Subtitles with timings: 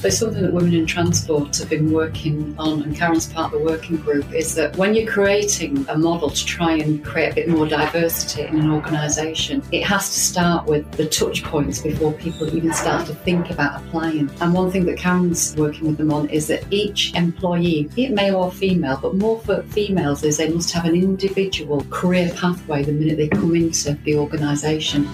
[0.00, 3.66] There's something that Women in Transport have been working on, and Karen's part of the
[3.66, 7.48] working group, is that when you're creating a model to try and create a bit
[7.48, 12.48] more diversity in an organisation, it has to start with the touch points before people
[12.56, 14.30] even start to think about applying.
[14.40, 18.12] And one thing that Karen's working with them on is that each employee, be it
[18.12, 22.84] male or female, but more for females, is they must have an individual career pathway
[22.84, 25.08] the minute they come into the organisation.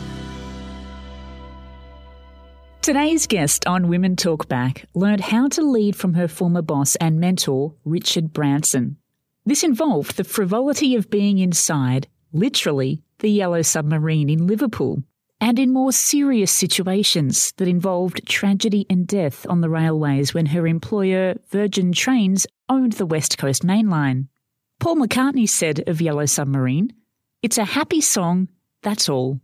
[2.84, 7.18] Today's guest on Women Talk Back learned how to lead from her former boss and
[7.18, 8.98] mentor, Richard Branson.
[9.46, 15.02] This involved the frivolity of being inside, literally, the Yellow Submarine in Liverpool,
[15.40, 20.66] and in more serious situations that involved tragedy and death on the railways when her
[20.66, 24.28] employer, Virgin Trains, owned the West Coast Main Line.
[24.78, 26.92] Paul McCartney said of Yellow Submarine,
[27.40, 28.48] It's a happy song,
[28.82, 29.40] that's all.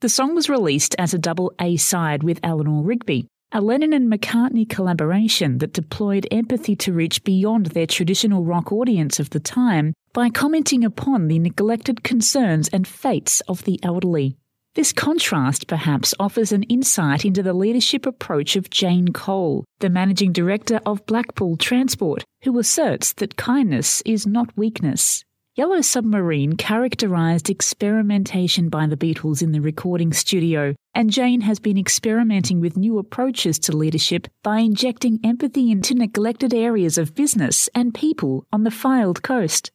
[0.00, 4.10] The song was released as a double A side with Eleanor Rigby, a Lennon and
[4.10, 9.92] McCartney collaboration that deployed empathy to reach beyond their traditional rock audience of the time
[10.14, 14.38] by commenting upon the neglected concerns and fates of the elderly.
[14.74, 20.32] This contrast perhaps offers an insight into the leadership approach of Jane Cole, the managing
[20.32, 25.26] director of Blackpool Transport, who asserts that kindness is not weakness.
[25.60, 31.76] Yellow Submarine characterised experimentation by the Beatles in the recording studio, and Jane has been
[31.76, 37.92] experimenting with new approaches to leadership by injecting empathy into neglected areas of business and
[37.92, 39.70] people on the Fylde coast.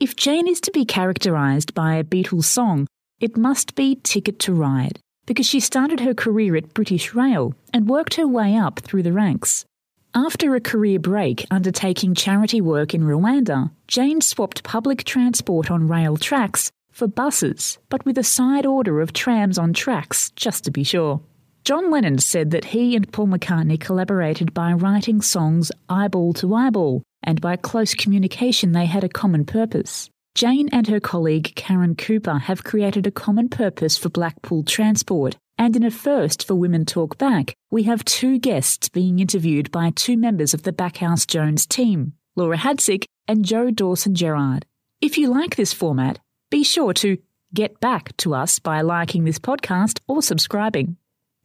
[0.00, 2.88] If Jane is to be characterised by a Beatles song,
[3.20, 7.88] it must be Ticket to Ride, because she started her career at British Rail and
[7.88, 9.64] worked her way up through the ranks.
[10.14, 16.16] After a career break undertaking charity work in Rwanda, Jane swapped public transport on rail
[16.16, 20.82] tracks for buses, but with a side order of trams on tracks, just to be
[20.82, 21.20] sure.
[21.64, 27.04] John Lennon said that he and Paul McCartney collaborated by writing songs eyeball to eyeball,
[27.22, 30.10] and by close communication they had a common purpose.
[30.34, 35.76] Jane and her colleague Karen Cooper have created a common purpose for Blackpool Transport and
[35.76, 40.16] in a first for Women Talk Back, we have two guests being interviewed by two
[40.16, 44.64] members of the Backhouse Jones team, Laura Hadsick and Joe Dawson Gerard.
[45.02, 47.18] If you like this format, be sure to
[47.52, 50.96] get back to us by liking this podcast or subscribing.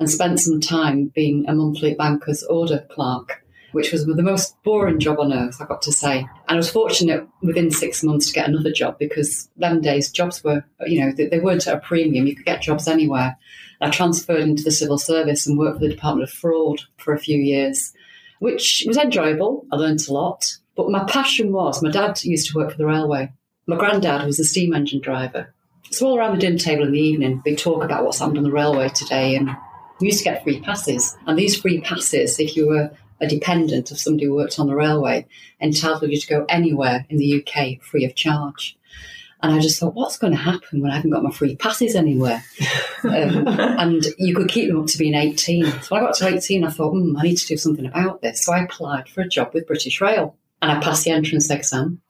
[0.00, 4.98] and spent some time being a monthly banker's order clerk, which was the most boring
[4.98, 6.18] job on earth, I got to say.
[6.18, 10.42] And I was fortunate within six months to get another job because them days jobs
[10.42, 12.26] were, you know, they, they weren't at a premium.
[12.26, 13.38] You could get jobs anywhere.
[13.80, 17.20] I transferred into the civil service and worked for the Department of Fraud for a
[17.20, 17.92] few years,
[18.40, 19.64] which was enjoyable.
[19.70, 20.58] I learned a lot.
[20.78, 23.32] But my passion was my dad used to work for the railway.
[23.66, 25.52] My granddad was a steam engine driver.
[25.90, 28.44] So all around the dinner table in the evening, we talk about what's happened on
[28.44, 29.50] the railway today, and
[30.00, 31.16] we used to get free passes.
[31.26, 34.76] And these free passes, if you were a dependent of somebody who worked on the
[34.76, 35.26] railway,
[35.60, 38.78] entitled you to go anywhere in the UK free of charge.
[39.42, 41.96] And I just thought, what's going to happen when I haven't got my free passes
[41.96, 42.44] anywhere?
[43.02, 45.64] um, and you could keep them up to being 18.
[45.82, 48.22] So when I got to 18, I thought, hmm, I need to do something about
[48.22, 48.44] this.
[48.44, 52.00] So I applied for a job with British Rail and I passed the entrance exam.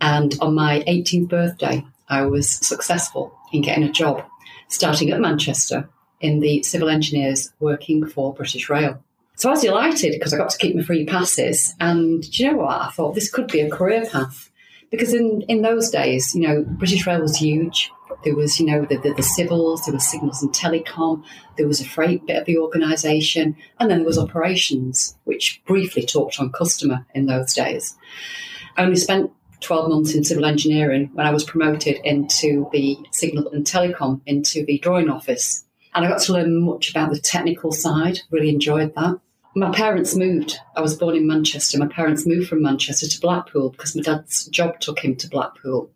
[0.00, 4.24] And on my 18th birthday, I was successful in getting a job
[4.68, 5.88] starting at Manchester
[6.20, 9.02] in the civil engineers working for British Rail.
[9.36, 11.74] So I was delighted because I got to keep my free passes.
[11.80, 12.80] And do you know what?
[12.80, 14.50] I thought this could be a career path.
[14.94, 17.90] Because in, in those days, you know, British Rail was huge.
[18.22, 21.24] There was, you know, the, the, the civils, there was signals and telecom,
[21.56, 26.06] there was a freight bit of the organisation, and then there was operations, which briefly
[26.06, 27.96] talked on customer in those days.
[28.76, 33.48] I only spent 12 months in civil engineering when I was promoted into the signal
[33.48, 35.64] and telecom, into the drawing office.
[35.94, 39.18] And I got to learn much about the technical side, really enjoyed that.
[39.56, 40.58] My parents moved.
[40.76, 41.78] I was born in Manchester.
[41.78, 45.90] My parents moved from Manchester to Blackpool because my dad's job took him to Blackpool.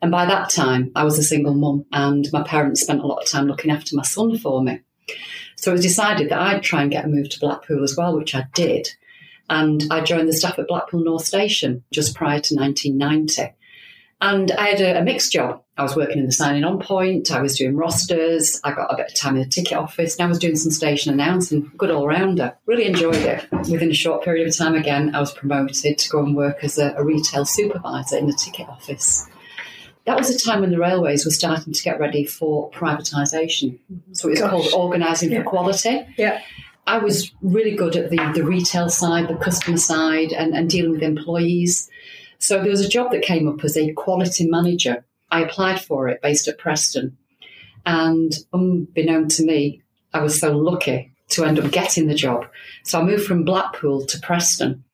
[0.00, 3.22] And by that time, I was a single mum, and my parents spent a lot
[3.22, 4.80] of time looking after my son for me.
[5.56, 8.16] So it was decided that I'd try and get a move to Blackpool as well,
[8.16, 8.88] which I did.
[9.48, 13.54] And I joined the staff at Blackpool North Station just prior to 1990.
[14.20, 15.63] And I had a, a, mixed job.
[15.76, 18.96] I was working in the signing on point, I was doing rosters, I got a
[18.96, 21.90] bit of time in the ticket office, and I was doing some station announcing, good
[21.90, 22.56] all rounder.
[22.66, 23.50] Really enjoyed it.
[23.50, 26.78] Within a short period of time, again, I was promoted to go and work as
[26.78, 29.28] a, a retail supervisor in the ticket office.
[30.06, 33.78] That was a time when the railways were starting to get ready for privatisation.
[34.12, 34.50] So it was Gosh.
[34.50, 35.42] called Organising yeah.
[35.42, 36.06] for Quality.
[36.16, 36.40] Yeah.
[36.86, 40.92] I was really good at the, the retail side, the customer side, and, and dealing
[40.92, 41.88] with employees.
[42.38, 45.04] So there was a job that came up as a quality manager.
[45.34, 47.16] I applied for it based at Preston.
[47.84, 49.82] And unbeknown to me,
[50.12, 52.46] I was so lucky to end up getting the job.
[52.84, 54.84] So I moved from Blackpool to Preston.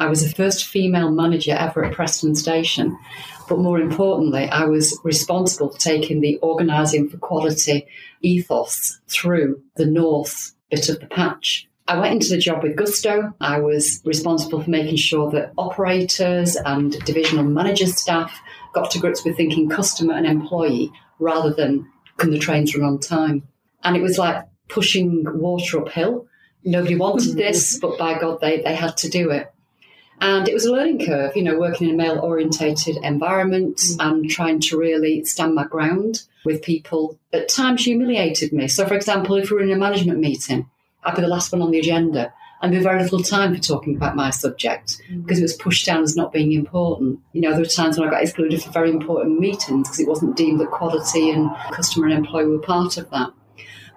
[0.00, 2.98] I was the first female manager ever at Preston Station.
[3.48, 7.86] But more importantly, I was responsible for taking the organising for quality
[8.20, 11.68] ethos through the north bit of the patch.
[11.86, 13.34] I went into the job with gusto.
[13.40, 18.40] I was responsible for making sure that operators and divisional managers staff
[18.72, 21.86] got to grips with thinking customer and employee rather than
[22.16, 23.46] can the trains run on time.
[23.82, 26.26] And it was like pushing water uphill.
[26.64, 29.52] Nobody wanted this, but by God, they, they had to do it.
[30.20, 33.96] And it was a learning curve, you know, working in a male orientated environment mm.
[33.98, 38.68] and trying to really stand my ground with people at times humiliated me.
[38.68, 40.70] So, for example, if we were in a management meeting,
[41.04, 42.32] I'd be the last one on the agenda
[42.64, 45.22] and be very little time for talking about my subject mm.
[45.22, 47.20] because it was pushed down as not being important.
[47.32, 50.08] You know, there were times when I got excluded for very important meetings because it
[50.08, 53.30] wasn't deemed that quality and customer and employee were part of that.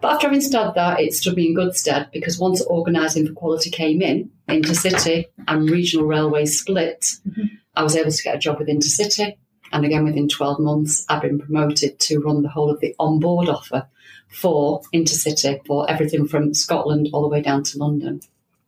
[0.02, 3.34] But after having studied that, it stood me in good stead because once organising for
[3.34, 7.46] quality came in, intercity and regional railways split, mm-hmm.
[7.76, 9.38] I was able to get a job with intercity.
[9.72, 13.50] And again, within 12 months, I've been promoted to run the whole of the onboard
[13.50, 13.88] offer
[14.30, 18.22] for intercity for everything from Scotland all the way down to London.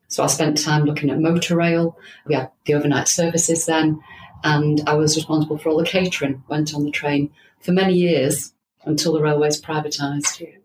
[0.08, 1.98] So I spent time looking at motor rail.
[2.26, 4.02] We had the overnight services then,
[4.44, 6.44] and I was responsible for all the catering.
[6.48, 8.54] Went on the train for many years
[8.86, 10.59] until the railways privatised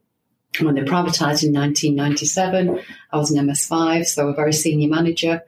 [0.60, 2.80] when they privatised in 1997,
[3.12, 5.42] I was an MS5, so a very senior manager.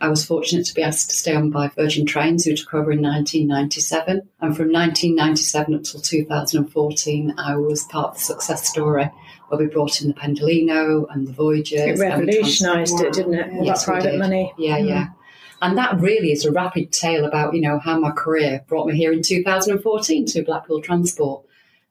[0.00, 2.90] I was fortunate to be asked to stay on by Virgin Trains, who took over
[2.90, 4.28] in 1997.
[4.40, 9.08] And from 1997 up till 2014, I was part of the success story
[9.46, 12.00] where we brought in the Pendolino and the Voyagers.
[12.00, 13.52] It revolutionised it, didn't it?
[13.52, 14.52] All yes, that private money.
[14.58, 14.88] Yeah, mm.
[14.88, 15.06] yeah.
[15.60, 18.96] And that really is a rapid tale about, you know, how my career brought me
[18.96, 21.44] here in 2014 to Blackpool Transport.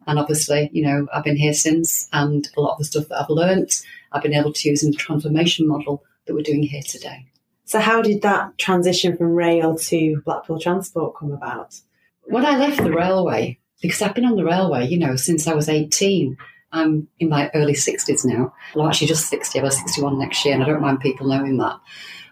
[0.07, 3.21] And obviously, you know, I've been here since, and a lot of the stuff that
[3.21, 3.81] I've learnt,
[4.11, 7.27] I've been able to use in the transformation model that we're doing here today.
[7.65, 11.79] So, how did that transition from rail to Blackpool Transport come about?
[12.23, 15.53] When I left the railway, because I've been on the railway, you know, since I
[15.53, 16.37] was 18,
[16.71, 18.53] I'm in my early 60s now.
[18.73, 21.27] Well, I'm actually just 60, I was 61 next year, and I don't mind people
[21.27, 21.79] knowing that.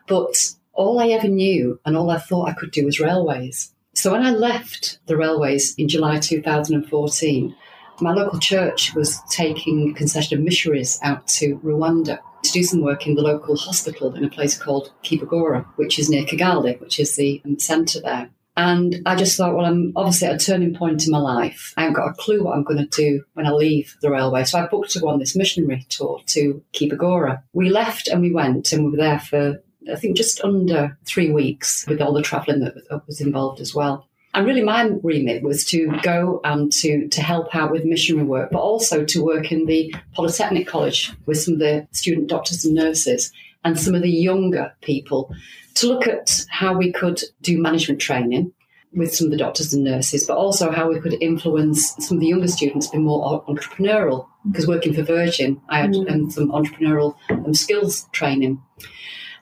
[0.07, 0.35] But
[0.73, 3.73] all I ever knew and all I thought I could do was railways.
[3.99, 7.53] So when I left the railways in July 2014,
[7.99, 12.79] my local church was taking a concession of missionaries out to Rwanda to do some
[12.79, 16.97] work in the local hospital in a place called Kibogora, which is near Kigali, which
[16.97, 18.29] is the um, centre there.
[18.55, 21.73] And I just thought, well, I'm obviously at a turning point in my life.
[21.75, 24.45] I haven't got a clue what I'm going to do when I leave the railway.
[24.45, 27.43] So I booked to go on this missionary tour to Kibogora.
[27.51, 29.61] We left and we went and we were there for
[29.91, 34.07] I think just under three weeks with all the travelling that was involved as well.
[34.33, 38.51] And really, my remit was to go and to, to help out with missionary work,
[38.51, 42.75] but also to work in the Polytechnic College with some of the student doctors and
[42.75, 43.31] nurses
[43.63, 45.33] and some of the younger people
[45.75, 48.51] to look at how we could do management training
[48.93, 52.21] with some of the doctors and nurses, but also how we could influence some of
[52.21, 54.27] the younger students to be more entrepreneurial.
[54.49, 56.11] Because working for Virgin, I had mm.
[56.11, 58.61] um, some entrepreneurial um, skills training.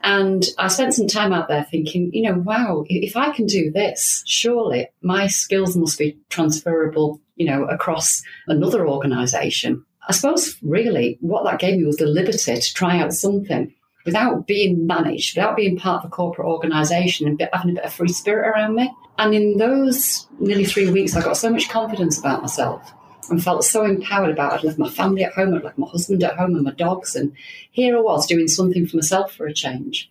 [0.01, 3.71] And I spent some time out there thinking, you know, wow, if I can do
[3.71, 9.83] this, surely my skills must be transferable, you know, across another organisation.
[10.07, 13.73] I suppose really what that gave me was the liberty to try out something
[14.05, 17.93] without being managed, without being part of a corporate organisation and having a bit of
[17.93, 18.89] free spirit around me.
[19.17, 22.93] And in those nearly three weeks, I got so much confidence about myself
[23.29, 24.55] and felt so empowered about it.
[24.57, 27.15] I'd left my family at home, I'd left my husband at home and my dogs,
[27.15, 27.33] and
[27.71, 30.09] here I was doing something for myself for a change.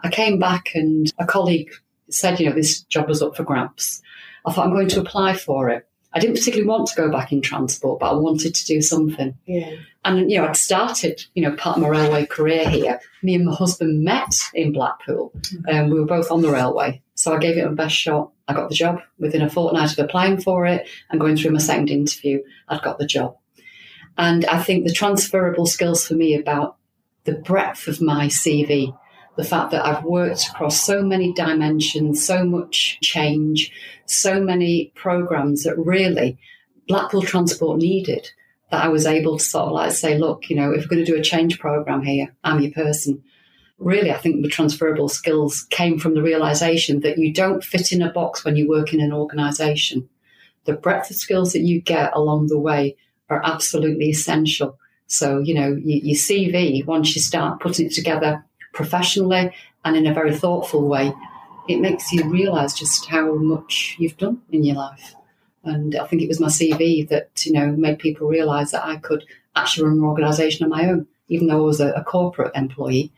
[0.00, 1.70] I came back and a colleague
[2.10, 4.02] said, you know, this job was up for grabs.
[4.44, 5.88] I thought I'm going to apply for it.
[6.12, 9.36] I didn't particularly want to go back in transport, but I wanted to do something.
[9.44, 9.72] Yeah.
[10.04, 13.00] And, you know, I'd started, you know, part of my railway career here.
[13.22, 15.32] Me and my husband met in Blackpool,
[15.66, 17.02] and we were both on the railway.
[17.16, 18.30] So I gave it my best shot.
[18.46, 21.58] I got the job within a fortnight of applying for it and going through my
[21.58, 22.42] second interview.
[22.68, 23.36] I'd got the job.
[24.18, 26.76] And I think the transferable skills for me about
[27.24, 28.96] the breadth of my CV,
[29.36, 33.72] the fact that I've worked across so many dimensions, so much change,
[34.04, 36.38] so many programs that really
[36.86, 38.30] Blackpool Transport needed,
[38.70, 41.04] that I was able to sort of like say, look, you know, if we're going
[41.04, 43.24] to do a change program here, I'm your person.
[43.78, 48.02] Really, I think the transferable skills came from the realization that you don't fit in
[48.02, 50.08] a box when you work in an organization.
[50.64, 52.96] The breadth of skills that you get along the way
[53.28, 54.78] are absolutely essential.
[55.08, 59.52] So, you know, your CV, once you start putting it together professionally
[59.84, 61.12] and in a very thoughtful way,
[61.68, 65.14] it makes you realize just how much you've done in your life.
[65.64, 68.96] And I think it was my CV that, you know, made people realize that I
[68.96, 72.54] could actually run an organization on my own, even though I was a, a corporate
[72.54, 73.12] employee.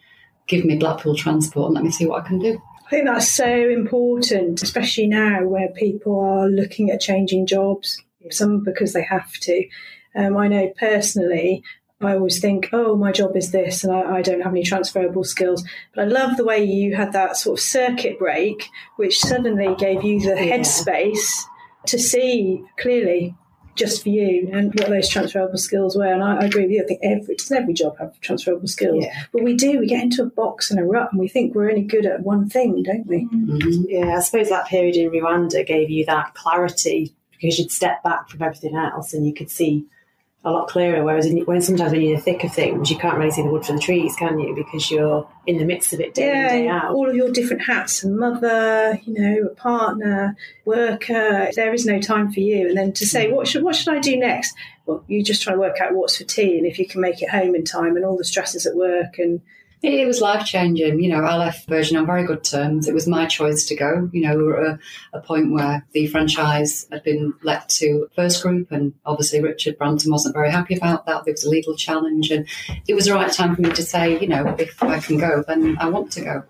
[0.49, 2.61] Give me Blackpool Transport and let me see what I can do.
[2.87, 8.65] I think that's so important, especially now where people are looking at changing jobs, some
[8.65, 9.69] because they have to.
[10.17, 11.63] Um, I know personally,
[12.01, 15.25] I always think, oh, my job is this, and I, I, don't have any transferable
[15.25, 15.65] skills.
[15.95, 20.05] But I love the way you had that sort of circuit break, which suddenly gave
[20.05, 20.57] you the yeah.
[20.57, 21.43] headspace
[21.87, 23.35] to see clearly
[23.79, 26.13] just for you and what those transferable skills were.
[26.13, 26.83] And I, I agree with you.
[26.83, 29.23] I think every doesn't every job have transferable skills, yeah.
[29.33, 29.79] but we do.
[29.79, 32.21] We get into a box and a rut, and we think we're only good at
[32.21, 33.27] one thing, don't we?
[33.27, 33.85] Mm-hmm.
[33.89, 38.29] Yeah, I suppose that period in Rwanda gave you that clarity because you'd step back
[38.29, 39.87] from everything else and you could see
[40.45, 41.05] a lot clearer.
[41.05, 43.43] Whereas in, when sometimes when you're in the thick of things, you can't really see
[43.43, 44.55] the wood for the trees, can you?
[44.55, 46.93] Because you're in the midst of it day yeah, in, day out.
[46.93, 51.51] All of your different hats, a mother, you know, a partner, worker.
[51.55, 52.69] There is no time for you.
[52.69, 54.55] And then to say, what should what should I do next?
[54.87, 57.21] Well, you just try to work out what's for tea and if you can make
[57.21, 59.43] it home in time and all the stresses at work and
[59.83, 61.01] it was life changing.
[61.01, 62.89] You know, I left Virgin on very good terms.
[62.89, 64.11] It was my choice to go.
[64.13, 64.79] You know, we were at
[65.13, 69.79] a, a, point where the franchise had been let to First Group, and obviously Richard
[69.79, 71.25] Branson wasn't very happy about that.
[71.25, 72.47] There was a legal challenge, and
[72.89, 75.45] it was the right time for me to say, you know, if I can go,
[75.47, 76.43] then I want to go.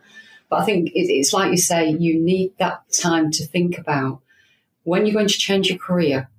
[0.49, 4.20] But I think it, it's like you say, you need that time to think about
[4.85, 6.30] when you're going to change your career.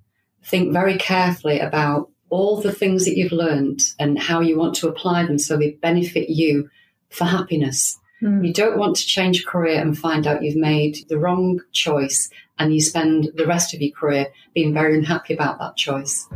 [0.44, 4.88] Think very carefully about all the things that you've learned and how you want to
[4.88, 6.70] apply them so they benefit you
[7.10, 8.00] for happiness.
[8.22, 8.46] Mm.
[8.46, 12.74] You don't want to change career and find out you've made the wrong choice and
[12.74, 16.28] you spend the rest of your career being very unhappy about that choice.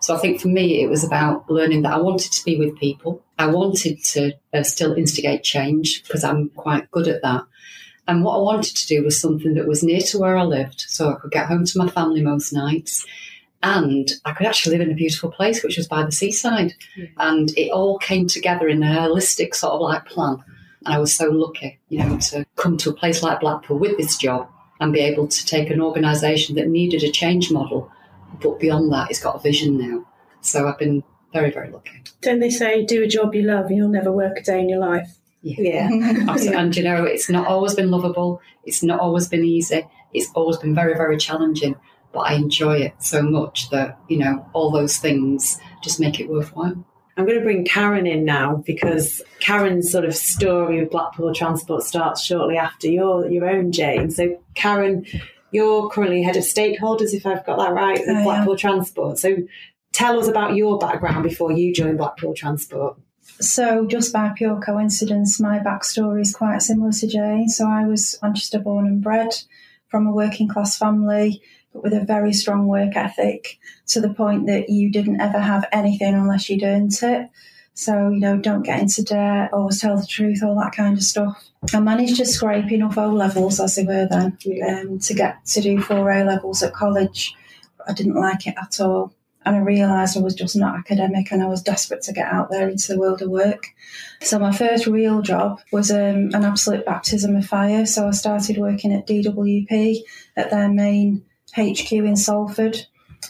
[0.00, 2.78] So I think for me, it was about learning that I wanted to be with
[2.78, 3.22] people.
[3.38, 7.44] I wanted to uh, still instigate change because I'm quite good at that.
[8.08, 10.84] And what I wanted to do was something that was near to where I lived
[10.88, 13.06] so I could get home to my family most nights
[13.62, 16.74] and I could actually live in a beautiful place, which was by the seaside.
[16.96, 17.10] Mm.
[17.18, 20.42] And it all came together in a holistic sort of like plan.
[20.84, 23.96] And I was so lucky, you know, to come to a place like Blackpool with
[23.96, 24.48] this job
[24.80, 27.88] and be able to take an organisation that needed a change model,
[28.40, 30.04] but beyond that, it's got a vision now.
[30.40, 32.02] So I've been very, very lucky.
[32.20, 34.68] Don't they say, do a job you love and you'll never work a day in
[34.68, 35.18] your life?
[35.42, 35.88] Yeah.
[35.88, 36.36] yeah.
[36.58, 38.40] and you know, it's not always been lovable.
[38.64, 39.86] It's not always been easy.
[40.12, 41.76] It's always been very, very challenging
[42.12, 46.28] but I enjoy it so much that, you know, all those things just make it
[46.28, 46.84] worthwhile.
[47.16, 51.82] I'm going to bring Karen in now because Karen's sort of story of Blackpool Transport
[51.82, 54.10] starts shortly after your your own, Jane.
[54.10, 55.04] So, Karen,
[55.50, 58.60] you're currently head of stakeholders, if I've got that right, with oh, Blackpool yeah.
[58.60, 59.18] Transport.
[59.18, 59.36] So,
[59.92, 62.98] tell us about your background before you joined Blackpool Transport.
[63.40, 67.48] So, just by pure coincidence, my backstory is quite similar to Jane.
[67.48, 69.34] So, I was Manchester born and bred
[69.88, 71.42] from a working class family
[71.72, 75.66] but with a very strong work ethic to the point that you didn't ever have
[75.72, 77.30] anything unless you'd earned it.
[77.74, 81.02] So, you know, don't get into debt, always tell the truth, all that kind of
[81.02, 81.42] stuff.
[81.72, 84.36] I managed to scrape enough O levels, as they were then,
[84.68, 87.34] um, to get to do four A levels at college.
[87.86, 89.14] I didn't like it at all.
[89.44, 92.50] and I realised I was just not academic and I was desperate to get out
[92.50, 93.68] there into the world of work.
[94.20, 97.86] So my first real job was um, an absolute baptism of fire.
[97.86, 100.02] So I started working at DWP
[100.36, 101.24] at their main
[101.56, 102.86] HQ in Salford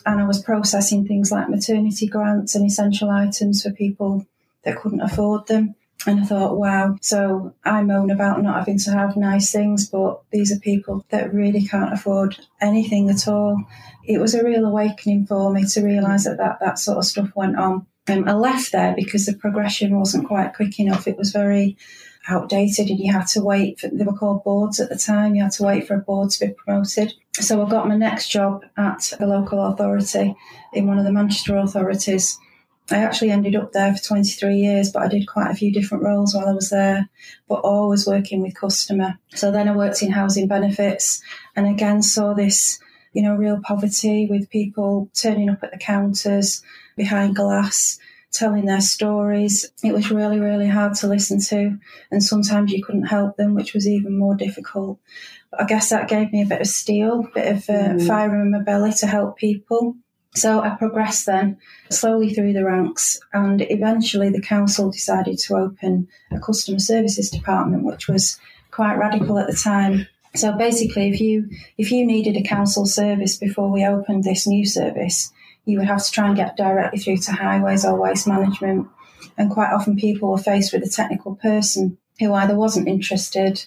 [0.06, 4.26] and I was processing things like maternity grants and essential items for people
[4.64, 5.74] that couldn't afford them.
[6.06, 6.96] And I thought, wow.
[7.00, 11.32] So I moan about not having to have nice things, but these are people that
[11.32, 13.62] really can't afford anything at all.
[14.04, 17.30] It was a real awakening for me to realise that, that that sort of stuff
[17.36, 17.86] went on.
[18.08, 21.06] Um, I left there because the progression wasn't quite quick enough.
[21.06, 21.76] It was very
[22.28, 25.34] outdated and you had to wait for, they were called boards at the time.
[25.34, 27.12] You had to wait for a board to be promoted.
[27.34, 30.36] So I got my next job at a local authority
[30.72, 32.38] in one of the Manchester authorities
[32.90, 36.04] I actually ended up there for 23 years, but I did quite a few different
[36.04, 37.08] roles while I was there,
[37.48, 39.18] but always working with customer.
[39.34, 41.22] So then I worked in housing benefits
[41.54, 42.80] and again saw this,
[43.12, 46.62] you know, real poverty with people turning up at the counters
[46.96, 47.98] behind glass,
[48.32, 49.70] telling their stories.
[49.84, 51.78] It was really, really hard to listen to.
[52.10, 54.98] And sometimes you couldn't help them, which was even more difficult.
[55.50, 58.06] But I guess that gave me a bit of steel, a bit of uh, mm.
[58.06, 59.96] fire in my belly to help people.
[60.34, 61.58] So I progressed then
[61.90, 67.84] slowly through the ranks, and eventually the council decided to open a customer services department,
[67.84, 70.06] which was quite radical at the time.
[70.34, 74.64] So basically, if you if you needed a council service before we opened this new
[74.64, 75.30] service,
[75.64, 78.88] you would have to try and get directly through to highways or waste management.
[79.38, 83.64] And quite often, people were faced with a technical person who either wasn't interested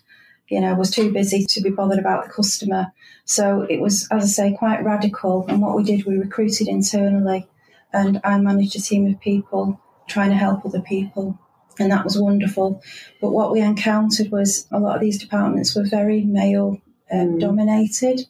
[0.49, 2.91] you know, was too busy to be bothered about the customer.
[3.25, 5.45] So it was, as I say, quite radical.
[5.47, 7.47] And what we did, we recruited internally,
[7.91, 11.39] and I managed a team of people trying to help other people.
[11.79, 12.81] And that was wonderful.
[13.19, 16.79] But what we encountered was a lot of these departments were very male
[17.11, 17.39] um, mm.
[17.39, 18.21] dominated.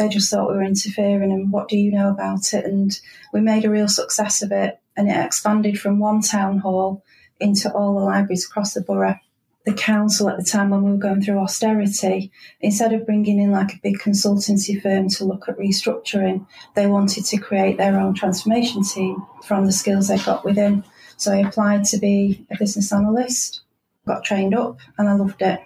[0.00, 2.64] They just thought we were interfering, and what do you know about it?
[2.64, 2.98] And
[3.32, 7.04] we made a real success of it, and it expanded from one town hall
[7.38, 9.18] into all the libraries across the borough
[9.66, 13.50] the council at the time when we were going through austerity, instead of bringing in
[13.50, 18.14] like a big consultancy firm to look at restructuring, they wanted to create their own
[18.14, 20.82] transformation team from the skills they got within.
[21.18, 23.60] So I applied to be a business analyst,
[24.06, 25.60] got trained up, and I loved it.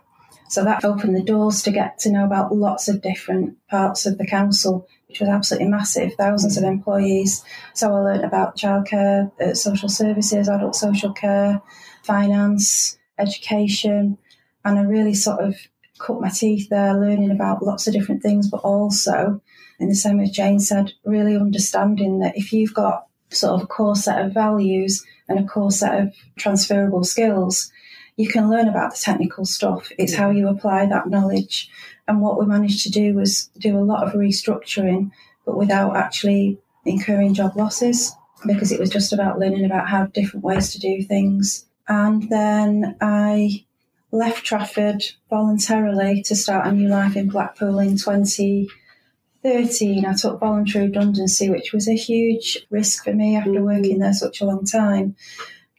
[0.48, 4.18] So that opened the doors to get to know about lots of different parts of
[4.18, 7.44] the council, which was absolutely massive, thousands of employees.
[7.72, 11.60] So I learned about childcare, uh, social services, adult social care,
[12.02, 14.18] finance, education,
[14.64, 15.56] and I really sort of
[15.98, 19.40] cut my teeth there, learning about lots of different things, but also,
[19.78, 23.66] in the same as Jane said, really understanding that if you've got sort of a
[23.66, 27.70] core set of values and a core set of transferable skills,
[28.16, 29.90] you can learn about the technical stuff.
[29.98, 31.68] It's how you apply that knowledge.
[32.06, 35.10] And what we managed to do was do a lot of restructuring,
[35.44, 38.14] but without actually incurring job losses
[38.46, 41.66] because it was just about learning about how different ways to do things.
[41.88, 43.64] And then I
[44.10, 50.04] left Trafford voluntarily to start a new life in Blackpool in 2013.
[50.04, 53.64] I took voluntary redundancy, which was a huge risk for me after mm-hmm.
[53.64, 55.16] working there such a long time.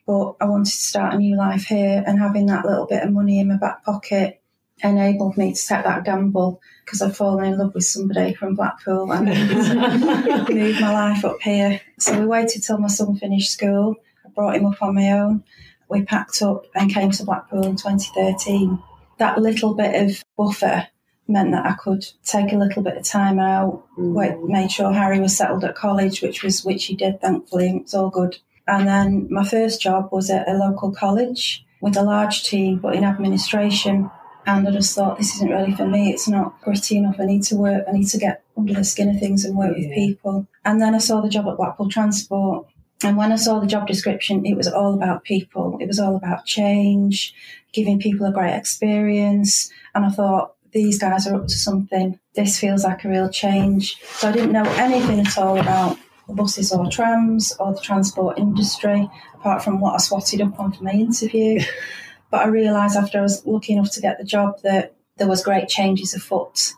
[0.06, 3.12] But I wanted to start a new life here, and having that little bit of
[3.12, 4.42] money in my back pocket
[4.84, 9.12] enabled me to take that gamble because I'd fallen in love with somebody from Blackpool
[9.12, 9.26] and
[10.50, 11.82] moved my life up here.
[11.98, 13.96] So we waited till my son finished school.
[14.26, 15.44] I brought him up on my own
[15.90, 18.82] we packed up and came to Blackpool in 2013.
[19.18, 20.88] That little bit of buffer
[21.28, 24.48] meant that I could take a little bit of time out, mm.
[24.48, 27.78] made sure Harry was settled at college, which was which he did, thankfully.
[27.78, 28.38] It's all good.
[28.68, 32.96] And then my first job was at a local college with a large team, but
[32.96, 34.10] in administration.
[34.48, 36.12] And I just thought, this isn't really for me.
[36.12, 37.20] It's not gritty enough.
[37.20, 37.86] I need to work.
[37.88, 39.88] I need to get under the skin of things and work yeah.
[39.88, 40.48] with people.
[40.64, 42.68] And then I saw the job at Blackpool Transport,
[43.04, 45.78] and when I saw the job description, it was all about people.
[45.82, 47.34] It was all about change,
[47.74, 49.70] giving people a great experience.
[49.94, 52.20] And I thought, these guys are up to something.
[52.36, 53.98] This feels like a real change.
[54.04, 55.98] So I didn't know anything at all about
[56.28, 60.72] the buses or trams or the transport industry, apart from what I swatted up on
[60.72, 61.62] for my interview.
[62.32, 65.44] but I realised after I was lucky enough to get the job that there was
[65.44, 66.74] great changes afoot.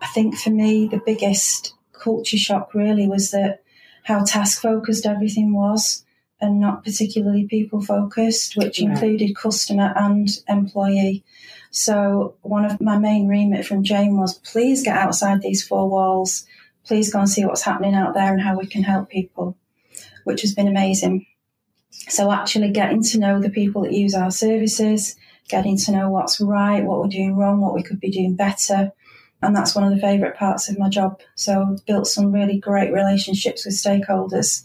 [0.00, 3.62] I think for me, the biggest culture shock really was that
[4.04, 6.04] how task focused everything was
[6.40, 11.22] and not particularly people focused, which included customer and employee.
[11.70, 16.44] So one of my main remit from Jane was please get outside these four walls.
[16.84, 19.56] Please go and see what's happening out there and how we can help people,
[20.24, 21.26] which has been amazing.
[21.90, 25.16] So actually getting to know the people that use our services,
[25.48, 28.92] getting to know what's right, what we're doing wrong, what we could be doing better,
[29.42, 31.20] And that's one of the favourite parts of my job.
[31.34, 34.62] So I've built some really great relationships with stakeholders.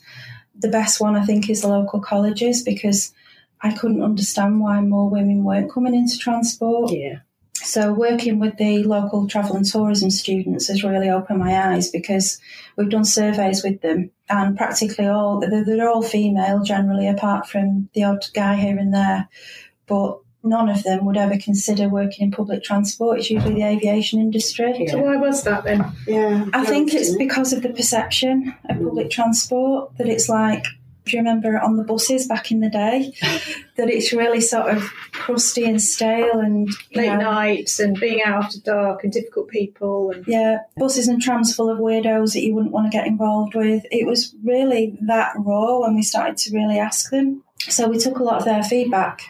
[0.56, 3.14] The best one, I think, is the local colleges because
[3.62, 6.92] I couldn't understand why more women weren't coming into transport.
[6.92, 7.20] Yeah.
[7.64, 12.40] So working with the local travel and tourism students has really opened my eyes because
[12.76, 17.90] we've done surveys with them and practically all they're, they're all female generally apart from
[17.94, 19.28] the odd guy here and there
[19.88, 24.20] but none of them would ever consider working in public transport it's usually the aviation
[24.20, 25.92] industry So why was that then?
[26.08, 26.46] Yeah.
[26.54, 30.70] I think it's because of the perception of public transport that it's like do
[31.14, 33.14] you remember on the buses back in the day
[33.76, 38.46] that it's really sort of crusty and stale and Late know, nights and being out
[38.46, 42.54] after dark and difficult people and Yeah, buses and trams full of weirdos that you
[42.54, 43.84] wouldn't want to get involved with.
[43.92, 47.44] It was really that raw when we started to really ask them.
[47.60, 49.22] So we took a lot of their feedback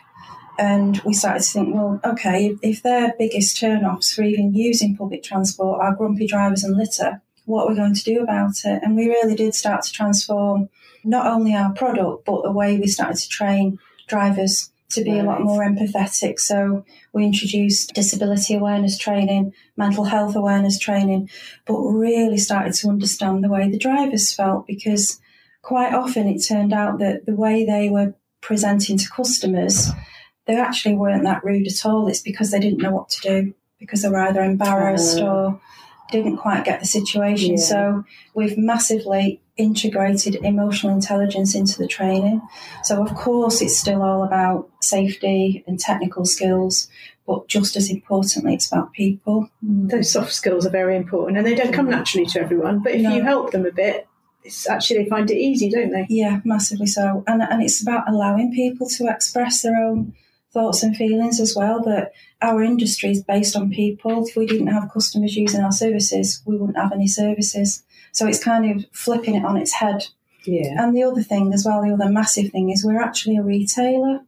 [0.60, 4.54] and we started to think, well, okay, if, if their biggest turn offs for even
[4.54, 8.56] using public transport are grumpy drivers and litter, what are we going to do about
[8.66, 8.82] it?
[8.84, 10.70] And we really did start to transform
[11.04, 15.24] not only our product, but the way we started to train drivers to be a
[15.24, 16.40] lot more empathetic.
[16.40, 21.30] So we introduced disability awareness training, mental health awareness training,
[21.66, 25.20] but really started to understand the way the drivers felt because
[25.62, 29.90] quite often it turned out that the way they were presenting to customers,
[30.46, 32.08] they actually weren't that rude at all.
[32.08, 35.26] It's because they didn't know what to do because they were either embarrassed Ah.
[35.26, 35.62] or
[36.12, 37.52] didn't quite get the situation.
[37.52, 37.64] Yeah.
[37.64, 42.42] So we've massively integrated emotional intelligence into the training.
[42.84, 46.88] So of course it's still all about safety and technical skills,
[47.26, 49.50] but just as importantly it's about people.
[49.66, 49.90] Mm.
[49.90, 51.92] those soft skills are very important and they don't come mm.
[51.92, 52.84] naturally to everyone.
[52.84, 53.16] But if No.
[53.16, 54.08] you help them a bit,
[54.44, 56.06] it's actually they find it easy, don't they?
[56.10, 57.24] Yeah, massively so.
[57.28, 60.14] And and it's about allowing people to express their own
[60.54, 61.82] thoughts and feelings as well.
[61.84, 64.26] That our industry is based on people.
[64.28, 67.84] If we didn't have customers using our services, we wouldn't have any services.
[68.12, 70.08] So it's kind of flipping it on its head.
[70.46, 70.82] Yeah.
[70.82, 74.22] And the other thing as well, the other massive thing is we're actually a retailer,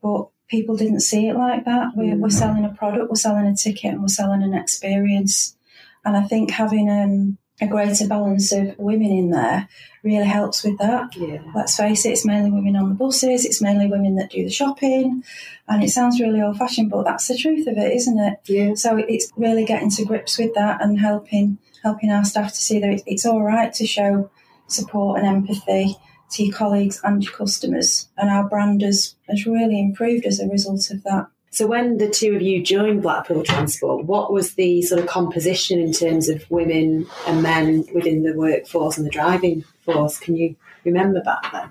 [0.00, 1.88] but people didn't see it like that.
[1.94, 5.56] We're, we're selling a product, we're selling a ticket, and we're selling an experience.
[6.04, 9.68] And I think having um, a greater balance of women in there
[10.02, 11.14] really helps with that.
[11.16, 11.42] Yeah.
[11.54, 14.50] Let's face it, it's mainly women on the buses, it's mainly women that do the
[14.50, 15.24] shopping.
[15.66, 18.38] And it sounds really old fashioned, but that's the truth of it, isn't it?
[18.46, 18.74] Yeah.
[18.74, 22.80] So it's really getting to grips with that and helping helping our staff to see
[22.80, 24.30] that it's all right to show
[24.66, 25.96] support and empathy
[26.30, 28.08] to your colleagues and your customers.
[28.16, 31.28] And our brand has, has really improved as a result of that.
[31.50, 35.80] So when the two of you joined Blackpool Transport, what was the sort of composition
[35.80, 40.18] in terms of women and men within the workforce and the driving force?
[40.18, 41.70] Can you remember back then?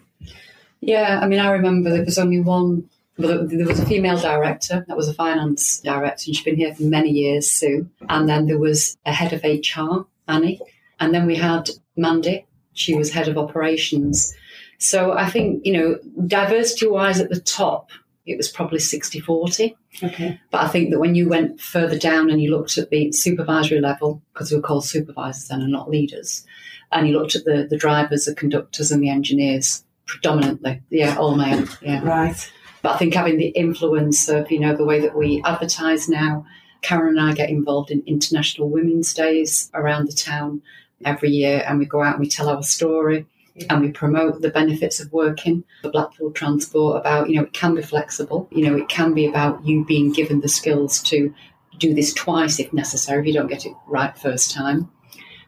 [0.82, 2.90] Yeah, I mean, I remember there was only one.
[3.18, 6.76] Well, there was a female director that was a finance director, and she'd been here
[6.76, 7.90] for many years, Sue.
[8.10, 10.62] And then there was a head of HR, Annie.
[11.00, 14.36] And then we had Mandy, she was head of operations.
[14.78, 17.90] So I think, you know, diversity wise at the top,
[18.28, 19.76] it was probably 60 40.
[20.04, 20.40] Okay.
[20.52, 23.82] But I think that when you went further down and you looked at the supervisory
[23.82, 26.46] level, because we were called supervisors then and not leaders,
[26.92, 31.36] and you looked at the, the drivers, the conductors, and the engineers, predominantly, yeah, all
[31.36, 32.04] male, yeah.
[32.04, 32.52] Right.
[32.82, 36.46] But I think having the influence of, you know, the way that we advertise now,
[36.82, 40.62] Karen and I get involved in International Women's Days around the town
[41.04, 43.26] every year, and we go out and we tell our story
[43.70, 47.76] and we promote the benefits of working for Blackpool Transport about, you know, it can
[47.76, 51.34] be flexible, you know, it can be about you being given the skills to
[51.78, 54.90] do this twice if necessary, if you don't get it right first time.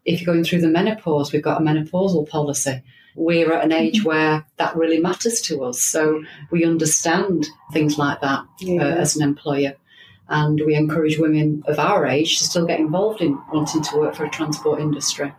[0.05, 2.81] If you're going through the menopause, we've got a menopausal policy.
[3.15, 5.81] We're at an age where that really matters to us.
[5.81, 8.81] So we understand things like that Yeah.
[8.83, 9.75] uh, as an employer.
[10.29, 14.15] And we encourage women of our age to still get involved in wanting to work
[14.15, 15.33] for a transport industry.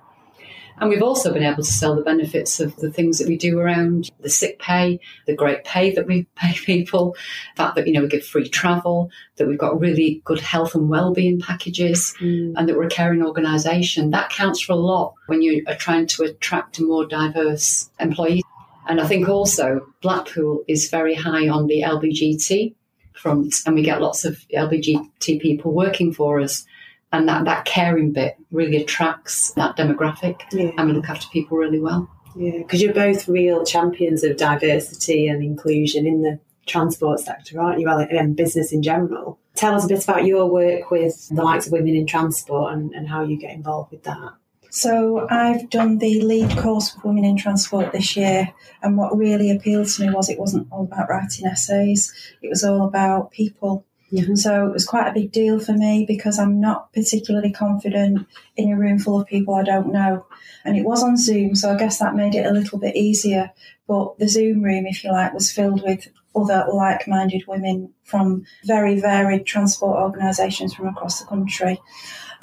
[0.81, 3.59] And we've also been able to sell the benefits of the things that we do
[3.59, 7.12] around the sick pay, the great pay that we pay people,
[7.55, 10.75] the fact that, you know, we give free travel, that we've got really good health
[10.75, 12.55] and well-being packages, Mm.
[12.57, 14.11] and that we're a caring organisation.
[14.11, 18.43] That counts for a lot when you are trying to attract a more diverse employee.
[18.88, 22.75] And I think also Blackpool is very high on the LBGT
[23.12, 26.64] front, and we get lots of LBGT people working for us.
[27.12, 30.70] And that, that caring bit really attracts that demographic, Yeah.
[30.79, 32.09] and we look after people really well.
[32.37, 32.59] Yeah.
[32.59, 37.87] Because you're both real champions of diversity and inclusion in the transport sector, aren't you?
[37.87, 39.38] Well, and business in general.
[39.57, 42.92] Tell us a bit about your work with the likes of women in transport and,
[42.92, 44.35] and how you get involved with that.
[44.70, 49.51] So I've done the lead course with Women in Transport this year, and what really
[49.51, 52.12] appealed to me was it wasn't all about writing essays.
[52.40, 53.85] It was all about people.
[54.12, 54.35] Mm-hmm.
[54.35, 58.73] So it was quite a big deal for me because I'm not particularly confident in
[58.73, 60.27] a room full of people I don't know.
[60.64, 63.51] And it was on Zoom, so I guess that made it a little bit easier.
[63.87, 68.44] But the Zoom room, if you like, was filled with other like minded women from
[68.64, 71.81] very varied transport organisations from across the country.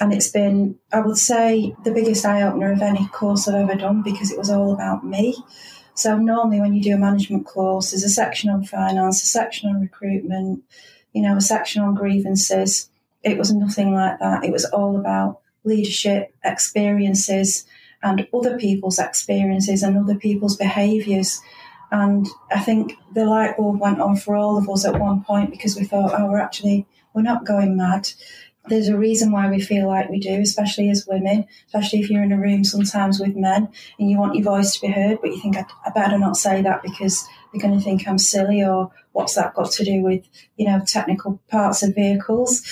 [0.00, 3.74] And it's been, I would say, the biggest eye opener of any course I've ever
[3.74, 5.36] done because it was all about me.
[5.94, 9.68] So normally when you do a management course, there's a section on finance, a section
[9.68, 10.62] on recruitment,
[11.12, 12.90] you know, a section on grievances.
[13.22, 14.44] It was nothing like that.
[14.44, 17.66] It was all about leadership, experiences,
[18.02, 21.40] and other people's experiences and other people's behaviours.
[21.90, 25.50] And I think the light bulb went on for all of us at one point
[25.50, 28.08] because we thought, oh, we're actually, we're not going mad
[28.68, 32.22] there's a reason why we feel like we do, especially as women, especially if you're
[32.22, 33.68] in a room sometimes with men
[33.98, 36.36] and you want your voice to be heard, but you think, I, I better not
[36.36, 40.02] say that because they're going to think I'm silly or what's that got to do
[40.02, 40.24] with,
[40.56, 42.62] you know, technical parts of vehicles.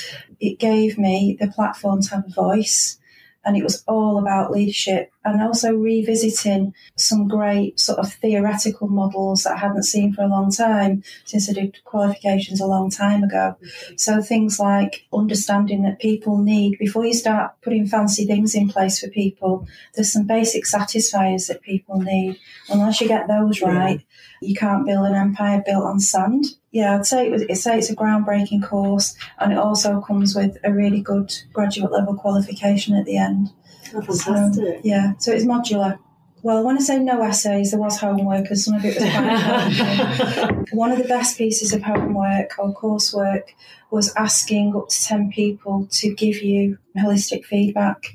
[0.41, 2.99] It gave me the platform to have a voice
[3.45, 9.43] and it was all about leadership and also revisiting some great sort of theoretical models
[9.43, 13.25] that I hadn't seen for a long time since I did qualifications a long time
[13.25, 13.57] ago.
[13.61, 13.97] Mm-hmm.
[13.97, 19.01] So things like understanding that people need, before you start putting fancy things in place
[19.01, 22.39] for people, there's some basic satisfiers that people need.
[22.69, 24.01] Unless you get those right,
[24.41, 26.47] you can't build an empire built on sand.
[26.71, 30.37] Yeah, I'd say it was, I'd say it's a groundbreaking course, and it also comes
[30.37, 33.51] with a really good graduate level qualification at the end.
[33.95, 34.65] Oh, um, fantastic!
[34.65, 35.99] So, yeah, so it's modular.
[36.43, 40.67] Well, when I say no essays, there was homework, and some of it was quite.
[40.73, 43.43] One of the best pieces of homework or coursework
[43.91, 48.15] was asking up to ten people to give you holistic feedback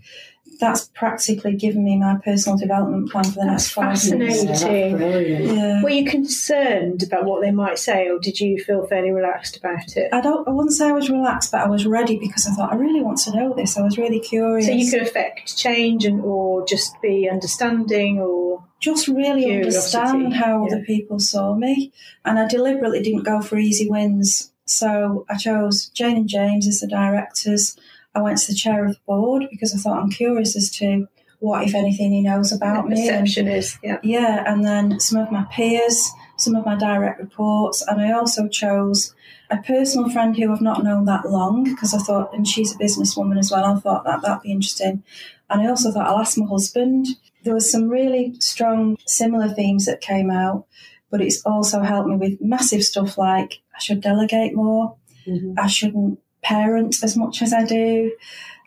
[0.62, 4.50] that's practically given me my personal development plan for the that's next five years.
[4.52, 5.56] Fascinating.
[5.58, 5.84] Yeah.
[5.84, 9.98] Were you concerned about what they might say, or did you feel fairly relaxed about
[9.98, 10.08] it?
[10.14, 10.48] I don't.
[10.48, 13.02] I wouldn't say I was relaxed, but I was ready because I thought I really
[13.02, 13.78] want to know this.
[13.78, 14.68] I was really curious.
[14.68, 19.98] So you could affect change, and or just be understanding, or just really Curiosity.
[19.98, 20.78] understand how Yeah.
[20.78, 21.92] the people saw me.
[22.24, 24.52] And I deliberately didn't go for easy wins.
[24.66, 27.76] So I chose Jane and James as the directors.
[28.14, 31.08] I went to the chair of the board because I thought I'm curious as to
[31.40, 33.08] what, if anything, he knows about me.
[33.08, 33.80] Perception is.
[33.82, 33.98] Yeah.
[34.04, 38.48] yeah, and then some of my peers, some of my direct reports, and I also
[38.48, 39.16] chose
[39.50, 42.78] a personal friend who I've not known that long because I thought, and she's a
[42.78, 43.66] businesswoman as well.
[43.66, 45.04] I thought that that'd be interesting,
[45.50, 47.08] and I also thought I'll ask my husband.
[47.44, 50.68] There was some really strong similar themes that came out,
[51.10, 54.96] but it's also helped me with massive stuff like I should delegate more,
[55.26, 55.54] mm-hmm.
[55.58, 58.12] I shouldn't parent as much as I do.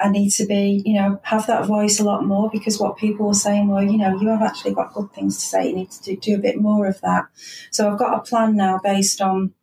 [0.01, 3.29] I need to be, you know, have that voice a lot more because what people
[3.29, 5.69] were saying were, you know, you have actually got good things to say.
[5.69, 7.27] You need to do, do a bit more of that.
[7.71, 9.55] So I've got a plan now based on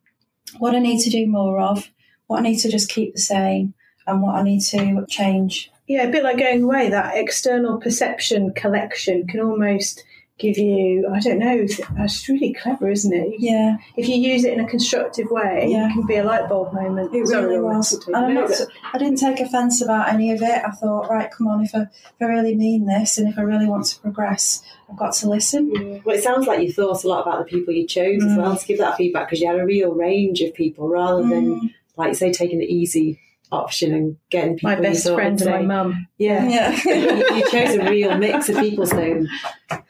[0.58, 1.92] what I need to do more of,
[2.28, 3.74] what I need to just keep the same,
[4.08, 5.72] and what I need to change.
[5.88, 10.04] Yeah, a bit like going away, that external perception collection can almost
[10.42, 11.66] give you, I don't know,
[12.00, 13.36] it's really clever, isn't it?
[13.40, 15.88] Yeah, If you use it in a constructive way, Yeah.
[15.90, 17.14] it can be a light bulb moment.
[17.14, 17.94] it Sorry, really I was.
[18.08, 18.52] And I'm not,
[18.94, 20.62] I didn't take offence about any of it.
[20.66, 21.90] I thought, right, come on, if I, if
[22.22, 26.02] I really mean this and if I really want to progress, I've got to listen.
[26.04, 28.38] Well, it sounds like you thought a lot about the people you chose as Mm.
[28.42, 31.46] well to give that feedback because you had a real range of people rather than,
[31.62, 31.74] Mm.
[31.98, 33.20] like you say, taking the easy
[33.52, 36.08] option and getting people my best friend would and my mum.
[36.18, 36.48] Yeah.
[36.48, 36.82] Yeah.
[36.86, 39.26] you, you chose a real mix of people, so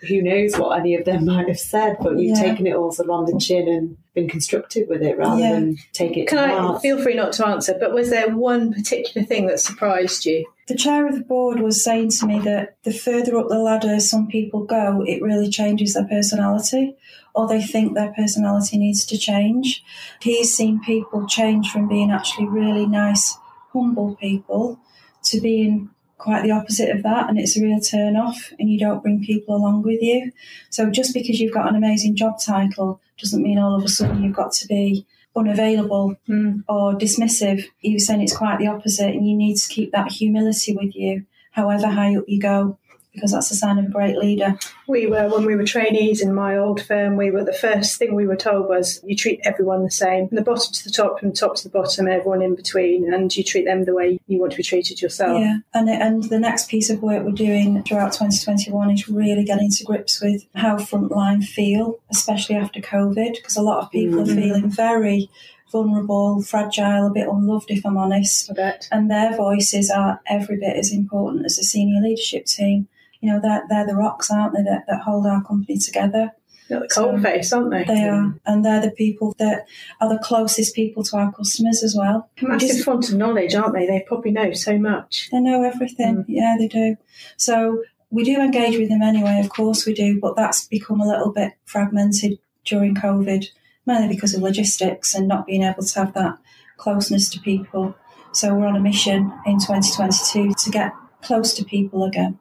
[0.08, 2.43] who knows what any of them might have said, but you've Yeah.
[2.43, 5.52] taken it all sort of on the chin and been constructive with it rather Yeah.
[5.54, 6.82] than take it Can to I heart.
[6.82, 7.76] feel free not to answer?
[7.80, 10.45] But was there one particular thing that surprised you?
[10.67, 14.00] The chair of the board was saying to me that the further up the ladder
[14.00, 16.95] some people go, it really changes their personality,
[17.36, 19.84] or they think their personality needs to change.
[20.21, 23.38] He's seen people change from being actually really nice,
[23.73, 24.79] humble people
[25.25, 28.77] to being quite the opposite of that, and it's a real turn off, and you
[28.77, 30.31] don't bring people along with you.
[30.69, 34.23] So just because you've got an amazing job title doesn't mean all of a sudden
[34.23, 35.05] you've got to be
[35.36, 36.60] unavailable hmm.
[36.67, 37.63] or dismissive.
[37.79, 40.95] He was saying it's quite the opposite, and you need to keep that humility with
[40.95, 42.77] you, however high up you go,
[43.13, 44.58] because that's a sign of a great leader.
[44.88, 47.17] We were when we were trainees in my old firm.
[47.17, 50.38] We were the first thing we were told was you treat everyone the same, from
[50.38, 53.36] the bottom to the top, from the top to the bottom, everyone in between, and
[53.36, 55.39] you treat them the way you want to be treated yourself.
[55.39, 59.69] Yeah, and and the next piece of work we're doing throughout 2021 is really getting
[59.71, 64.26] to grips with how frontline feel, especially after COVID, because a lot of people are
[64.26, 64.36] mm.
[64.36, 65.30] feeling very
[65.71, 68.52] vulnerable, fragile, a bit unloved, if I'm honest.
[68.91, 72.88] And their voices are every bit as important as the senior leadership team.
[73.21, 76.31] You know, they're, they're the rocks, aren't they, that, that hold our company together.
[76.69, 77.84] They're the cold face, aren't they?
[77.84, 79.67] They are, and they're the people that
[79.99, 82.29] are the closest people to our customers as well.
[82.41, 83.86] Massive font of knowledge, aren't they?
[83.86, 85.29] They probably know so much.
[85.31, 86.17] They know everything.
[86.17, 86.25] Mm.
[86.27, 86.95] Yeah, they do.
[87.38, 91.07] So we do engage with them anyway, of course we do, but that's become a
[91.07, 93.47] little bit fragmented during COVID,
[93.86, 96.38] mainly because of logistics and not being able to have that
[96.77, 97.95] closeness to people.
[98.34, 102.38] So we're on a mission in 2022 to get close to people again,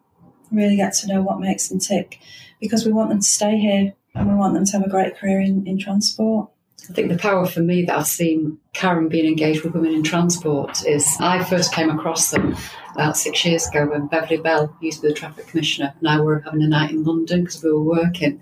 [0.50, 2.20] really get to know what makes them tick,
[2.60, 5.16] because we want them to stay here and we want them to have a great
[5.16, 6.50] career in, in transport.
[6.88, 10.02] I think the power for me that I've seen Karen being engaged with women in
[10.02, 12.56] transport is I first came across them
[12.94, 16.20] about six years ago when Beverley Bell used to be the traffic commissioner and I
[16.20, 18.40] were having a night in London because we were working.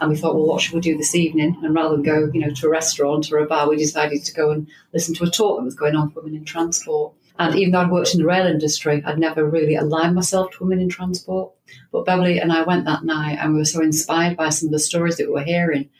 [0.00, 1.56] And we thought, well, what should we do this evening?
[1.62, 4.34] And rather than go, you know, to a restaurant or a bar, we decided to
[4.34, 7.12] go and listen to a talk that was going on for women in transport.
[7.38, 10.62] And even though I'd worked in the rail industry, I'd never really aligned myself to
[10.62, 11.52] women in transport.
[11.90, 14.72] But Beverley and I went that night and we were so inspired by some of
[14.72, 15.90] the stories that we were hearing.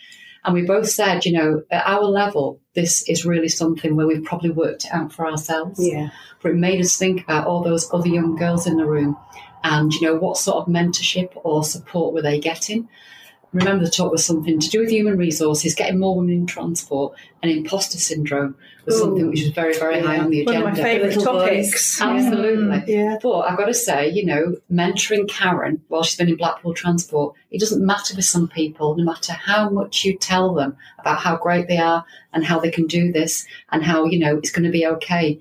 [0.44, 4.24] And we both said, you know, at our level, this is really something where we've
[4.24, 5.84] probably worked it out for ourselves.
[5.84, 6.10] Yeah.
[6.42, 9.16] But it made us think about all those other young girls in the room
[9.64, 12.88] and, you know, what sort of mentorship or support were they getting?
[13.54, 17.16] Remember, the talk was something to do with human resources, getting more women in transport,
[17.40, 19.00] and imposter syndrome was Ooh.
[19.00, 20.60] something which was very, very high on the agenda.
[20.60, 22.00] One of my favourite topics.
[22.00, 22.92] Absolutely.
[22.92, 23.18] Yeah.
[23.22, 27.36] But I've got to say, you know, mentoring Karen while she's been in Blackpool Transport,
[27.52, 31.36] it doesn't matter for some people, no matter how much you tell them about how
[31.36, 34.64] great they are and how they can do this and how, you know, it's going
[34.64, 35.40] to be okay.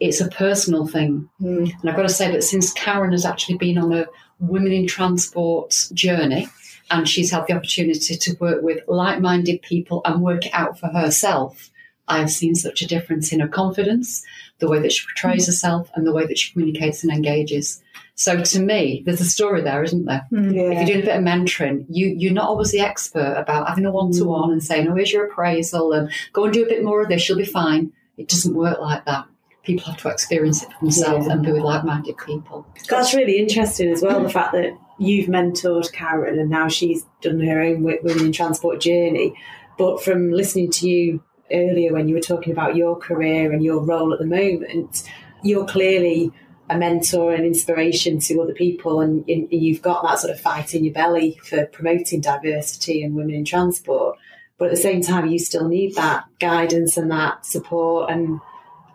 [0.00, 1.28] It's a personal thing.
[1.42, 1.72] Mm.
[1.78, 4.06] And I've got to say that since Karen has actually been on a
[4.38, 6.48] women in transport journey,
[6.90, 10.78] and she's had the opportunity to work with like minded people and work it out
[10.78, 11.70] for herself.
[12.08, 14.24] I've seen such a difference in her confidence,
[14.58, 15.46] the way that she portrays mm.
[15.46, 17.80] herself, and the way that she communicates and engages.
[18.16, 20.26] So, to me, there's a story there, isn't there?
[20.32, 20.48] Mm.
[20.48, 23.86] If you're doing a bit of mentoring, you, you're not always the expert about having
[23.86, 24.26] a one to mm.
[24.26, 27.08] one and saying, oh, here's your appraisal and go and do a bit more of
[27.08, 27.92] this, you'll be fine.
[28.18, 29.26] It doesn't work like that.
[29.62, 31.32] People have to experience it for themselves Yeah.
[31.34, 32.66] and be with like minded people.
[32.88, 37.40] That's really interesting as well, the fact that you've mentored Karen and now she's done
[37.40, 39.34] her own women in transport journey.
[39.78, 43.82] But from listening to you earlier when you were talking about your career and your
[43.82, 45.02] role at the moment,
[45.42, 46.32] you're clearly
[46.68, 50.72] a mentor and inspiration to other people, and, and you've got that sort of fight
[50.74, 54.16] in your belly for promoting diversity and women in transport.
[54.56, 58.40] But at the same time, you still need that guidance and that support and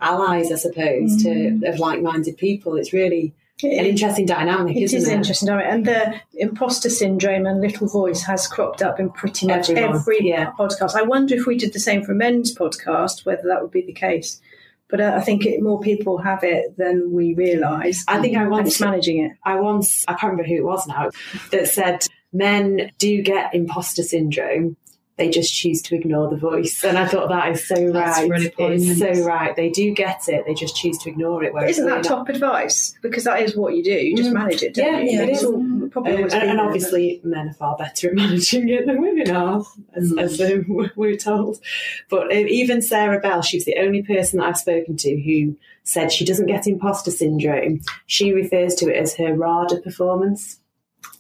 [0.05, 2.75] allies, I suppose, to of like-minded people.
[2.77, 5.13] It's really an interesting dynamic, It isn't is it?
[5.13, 9.95] interesting, and the imposter syndrome and little voice has cropped up in pretty much Everyone,
[9.95, 10.51] every yeah.
[10.51, 10.95] podcast.
[10.95, 13.93] I wonder if we did the same for men's podcast, whether that would be the
[13.93, 14.41] case.
[14.87, 18.05] But uh, I think it, more people have it than we realise.
[18.07, 19.31] I think I once managing it.
[19.43, 21.09] I once I can't remember who it was now
[21.51, 24.77] that said men do get imposter syndrome.
[25.17, 28.29] They just choose to ignore the voice, and I thought that is so That's right.
[28.29, 29.55] really it's so right.
[29.55, 30.45] They do get it.
[30.45, 31.53] They just choose to ignore it.
[31.53, 32.03] whereas Isn't we're that not.
[32.03, 32.93] top advice?
[33.01, 33.93] Because that is what you do.
[33.93, 34.33] You just Mm.
[34.33, 35.11] manage it, don't Yeah, you?
[35.19, 35.53] yeah, It's all-
[35.89, 38.85] probably Um, always and, been and there, obviously, men are far better at managing it
[38.85, 39.63] than women are,
[39.95, 40.21] as, Mm.
[40.21, 41.61] as um, we're told.
[42.09, 46.11] But um, even Sarah Bell, she's the only person that I've spoken to who said
[46.11, 47.79] she doesn't get imposter syndrome.
[48.05, 50.59] She refers to it as her RADA performance.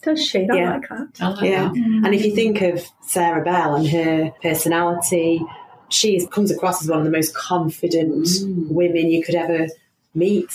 [0.05, 0.47] Does she?
[0.49, 0.71] I Yeah.
[0.73, 1.07] like that.
[1.19, 1.63] Like Yeah.
[1.73, 2.01] that.
[2.05, 5.41] And if you think of Sarah Bell and her personality,
[5.89, 8.69] she is, comes across as one of the most confident Mm.
[8.71, 9.67] women you could ever
[10.13, 10.49] meet,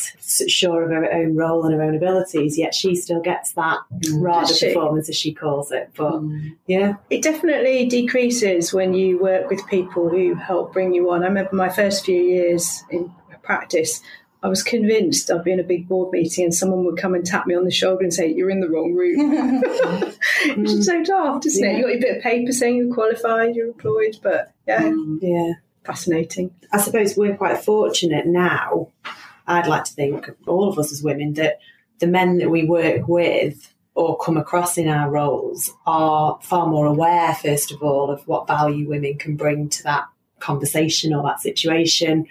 [0.48, 3.78] sure of her own role and her own abilities, yet she still gets that
[4.14, 4.66] RADA Does she?
[4.68, 5.90] performance, as she calls it.
[5.96, 6.52] But Mm.
[6.66, 11.22] yeah, It definitely decreases when you work with people who help bring you on.
[11.24, 14.00] I remember my first few years in practice,
[14.42, 17.26] I was convinced I'd be in a big board meeting and someone would come and
[17.26, 19.60] tap me on the shoulder and say, You're in the wrong room.
[20.56, 21.72] Which is so daft, isn't it?
[21.72, 21.76] Yeah.
[21.76, 25.18] You got your bit of paper saying you're qualified, you're employed, but yeah, Mm.
[25.20, 25.52] yeah.
[25.84, 26.54] fascinating.
[26.72, 28.88] I suppose we're quite fortunate now,
[29.46, 31.58] I'd like to think, all of us as women, that
[31.98, 36.86] the men that we work with or come across in our roles are far more
[36.86, 40.04] aware, first of all, of what value women can bring to that
[40.38, 42.26] conversation or that situation.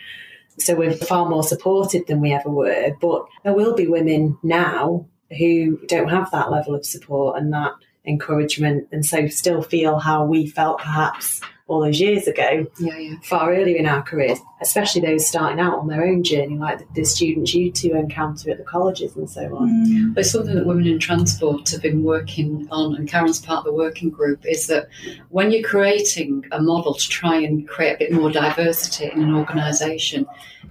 [0.62, 2.96] So we're far more supported than we ever were.
[3.02, 5.06] But there will be women now
[5.38, 7.74] who don't have that level of support and that
[8.06, 13.16] encouragement, and so still feel how we felt perhaps all those years ago Yeah, yeah.
[13.24, 16.86] far earlier in our careers, especially those starting out on their own journey, like the,
[16.96, 20.14] the students you two encounter at the colleges and so on.
[20.14, 23.66] But it's something that women in transport have been working on, and Karen's part of
[23.66, 24.90] the working group, is that
[25.30, 29.36] when you're creating a model to try and create a bit more diversity in an
[29.36, 30.26] organisation,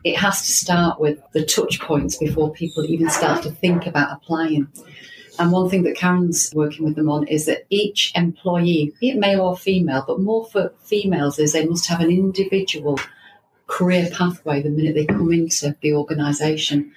[0.04, 4.12] it has to start with the touch points before people even start to think about
[4.12, 4.68] applying.
[5.38, 9.16] And one thing that Karen's working with them on is that each employee, be it
[9.16, 12.98] male or female, but more for females, is they must have an individual
[13.66, 16.92] career pathway the minute they come into the organisation.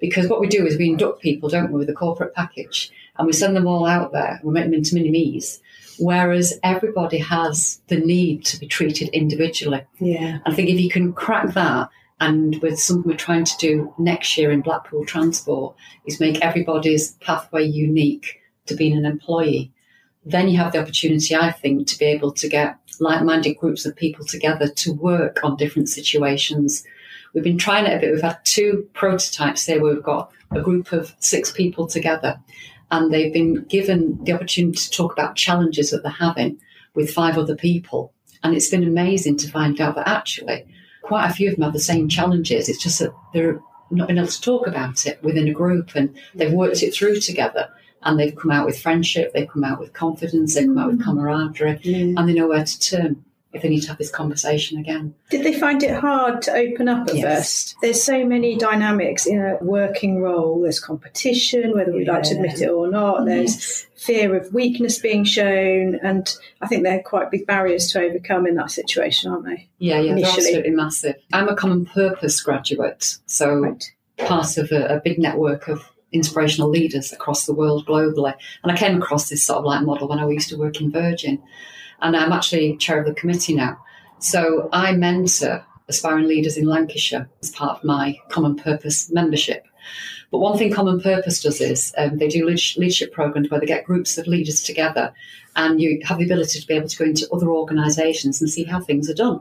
[0.00, 3.26] Because what we do is we induct people, don't we, with a corporate package, and
[3.26, 4.40] we send them all out there.
[4.42, 5.62] We make them into mini me's.
[5.98, 9.82] Whereas everybody has the need to be treated individually.
[9.98, 10.40] Yeah.
[10.44, 11.88] I think if you can crack that,
[12.20, 17.12] and with something we're trying to do next year in Blackpool Transport, is make everybody's
[17.16, 19.72] pathway unique to being an employee.
[20.24, 23.84] Then you have the opportunity, I think, to be able to get like minded groups
[23.84, 26.84] of people together to work on different situations.
[27.34, 28.12] We've been trying it a bit.
[28.12, 32.40] We've had two prototypes here where we've got a group of six people together
[32.90, 36.58] and they've been given the opportunity to talk about challenges that they're having
[36.94, 38.12] with five other people.
[38.42, 40.66] And it's been amazing to find out that actually
[41.06, 42.68] quite a few of them have the same challenges.
[42.68, 46.14] It's just that they're not been able to talk about it within a group and
[46.34, 47.68] they've worked it through together
[48.02, 51.02] and they've come out with friendship, they've come out with confidence, they've come out with
[51.04, 52.14] camaraderie, Mm.
[52.18, 53.24] and they know where to turn
[53.56, 55.14] if they need to have this conversation again.
[55.30, 57.24] Did they find it hard to open up at Yes.
[57.38, 57.76] first?
[57.82, 60.60] There's so many dynamics in a working role.
[60.60, 63.24] There's competition, whether we like to admit it or not.
[63.26, 68.46] There's fear of weakness being shown, and I think they're quite big barriers to overcome
[68.46, 69.68] in that situation, aren't they?
[69.78, 71.16] Yeah, yeah, absolutely massive.
[71.32, 73.84] I'm a common purpose graduate, so Right.
[74.18, 75.82] part of a, a big network of
[76.12, 78.32] inspirational leaders across the world globally.
[78.62, 80.90] And I came across this sort of like model when I used to work in
[80.90, 81.42] Virgin.
[82.00, 83.78] And I'm actually chair of the committee now.
[84.18, 89.66] So I mentor aspiring leaders in Lancashire as part of my common purpose membership.
[90.30, 93.84] But one thing Common Purpose does is um, they do leadership programs where they get
[93.84, 95.14] groups of leaders together
[95.54, 98.64] and you have the ability to be able to go into other organisations and see
[98.64, 99.40] how things are done.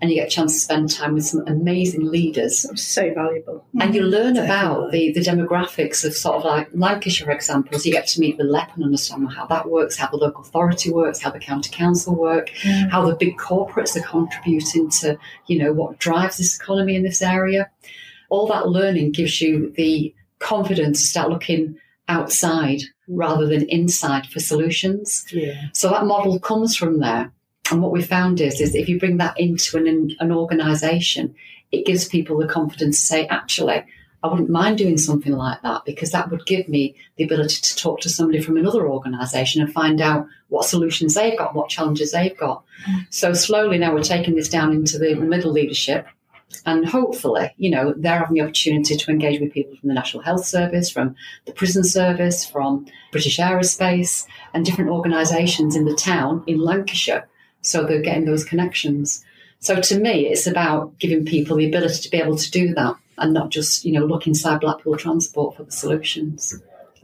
[0.00, 3.66] And you get a chance to spend time with some amazing leaders so valuable.
[3.80, 4.46] and you learn mm-hmm.
[4.46, 4.48] Definitely.
[4.48, 7.84] about the, the demographics of sort of like Lancashire examples.
[7.84, 10.92] You get to meet the LEP and understand how that works, how the local authority
[10.92, 12.90] works, how the county council work, mm.
[12.90, 17.20] how the big corporates are contributing to, you know, what drives this economy in this
[17.20, 17.68] area.
[18.30, 21.76] All that learning gives you the confidence to start looking
[22.08, 25.26] outside rather than inside for solutions.
[25.32, 25.68] Yeah.
[25.72, 27.32] So that model comes from there.
[27.70, 31.34] And what we found is, is if you bring that into an, an organisation,
[31.70, 33.84] it gives people the confidence to say, actually,
[34.22, 37.76] I wouldn't mind doing something like that because that would give me the ability to
[37.76, 42.12] talk to somebody from another organisation and find out what solutions they've got, what challenges
[42.12, 42.64] they've got.
[43.10, 46.06] So slowly now we're taking this down into the middle leadership.
[46.64, 50.22] And hopefully, you know, they're having the opportunity to engage with people from the National
[50.22, 51.14] Health Service, from
[51.44, 57.28] the Prison Service, from British Aerospace, and different organisations in the town in Lancashire.
[57.68, 59.24] So they're getting those connections.
[59.60, 62.94] So to me, it's about giving people the ability to be able to do that
[63.18, 66.54] and not just, you know, look inside Blackpool Transport for the solutions.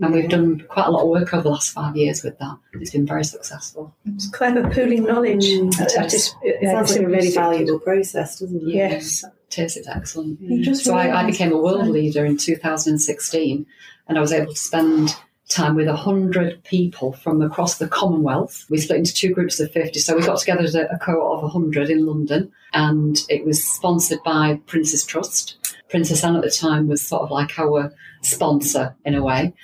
[0.01, 2.57] And we've done quite a lot of work over the last five years with that.
[2.75, 3.95] It's been very successful.
[4.15, 5.45] It's clever pooling knowledge.
[5.45, 5.73] Mm.
[5.81, 8.75] I- I just- Sounds like a really valuable process, doesn't it?
[8.75, 9.25] Yes.
[9.25, 10.41] It is, it's excellent.
[10.41, 13.67] You just So I, I became a world leader in 2016
[14.09, 15.15] and I was able to spend
[15.55, 18.67] time with 100 people from across the Commonwealth.
[18.69, 19.99] We split into two groups of 50.
[20.01, 23.65] So we got together as a, a cohort of 100 in London and it was
[23.65, 25.77] sponsored by Princess Trust.
[25.89, 29.55] Princess Anne at the time was sort of like our sponsor in a way.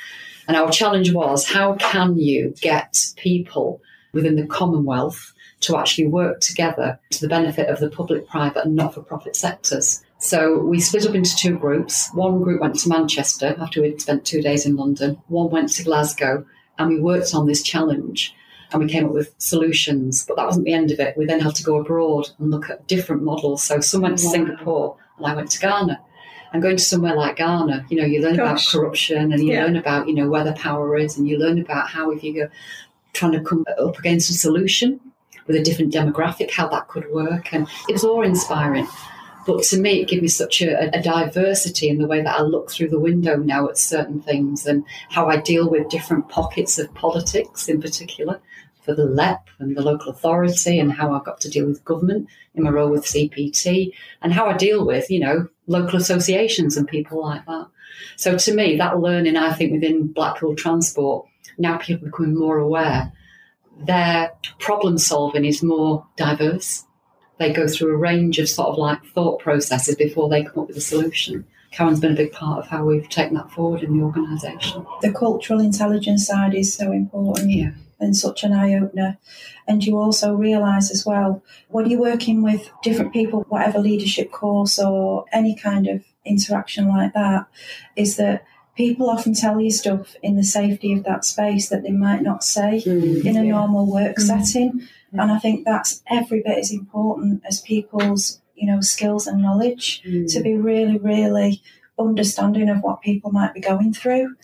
[0.46, 3.80] And our challenge was how can you get people
[4.12, 8.76] within the Commonwealth to actually work together to the benefit of the public, private, and
[8.76, 10.02] not for profit sectors?
[10.20, 12.10] So we split up into two groups.
[12.12, 15.82] One group went to Manchester after we'd spent two days in London, one went to
[15.84, 16.44] Glasgow,
[16.78, 18.34] and we worked on this challenge
[18.72, 20.24] and we came up with solutions.
[20.26, 21.16] But that wasn't the end of it.
[21.16, 23.62] We then had to go abroad and look at different models.
[23.64, 24.30] So some went to Wow.
[24.32, 25.98] Singapore and I went to Ghana.
[26.52, 29.64] And going to somewhere like Ghana, you know, you learn about corruption and you Yeah.
[29.64, 32.50] learn about, you know, where the power is and you learn about how if you're
[33.12, 35.00] trying to come up against a solution
[35.46, 37.52] with a different demographic, how that could work.
[37.54, 38.86] And it was awe inspiring.
[39.56, 42.42] But to me, it gave me such a, a diversity in the way that I
[42.42, 46.78] look through the window now at certain things and how I deal with different pockets
[46.78, 48.40] of politics in particular
[48.82, 52.28] for the LEP and the local authority and how I've got to deal with government
[52.54, 53.92] in my role with CPT
[54.22, 57.66] and how I deal with, you know, local associations and people like that.
[58.16, 61.26] So to me, that learning, I think, within Blackpool Transport,
[61.58, 63.12] now people are becoming more aware,
[63.80, 64.30] their
[64.60, 66.84] problem solving is more diverse.
[67.40, 70.68] They go through a range of sort of like thought processes before they come up
[70.68, 71.46] with a solution.
[71.72, 74.86] Karen's been a big part of how we've taken that forward in the organisation.
[75.00, 77.70] the cultural intelligence side is so important Yeah.
[77.98, 79.16] and such an eye opener.
[79.66, 84.78] And you also realise as well, when you're working with different people, whatever leadership course
[84.78, 87.46] or any kind of interaction like that,
[87.96, 88.44] is that
[88.76, 92.44] people often tell you stuff in the safety of that space that they might not
[92.44, 93.50] say mm, in a yeah.
[93.50, 94.22] normal work mm.
[94.22, 94.86] setting.
[95.12, 100.02] And I think that's every bit as important as people's, you know, skills and knowledge
[100.06, 100.32] mm.
[100.32, 101.62] to be really, really
[101.98, 104.34] understanding of what people might be going through.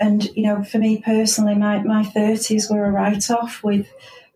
[0.00, 3.86] And, you know, for me personally, my, my 30s were a write off with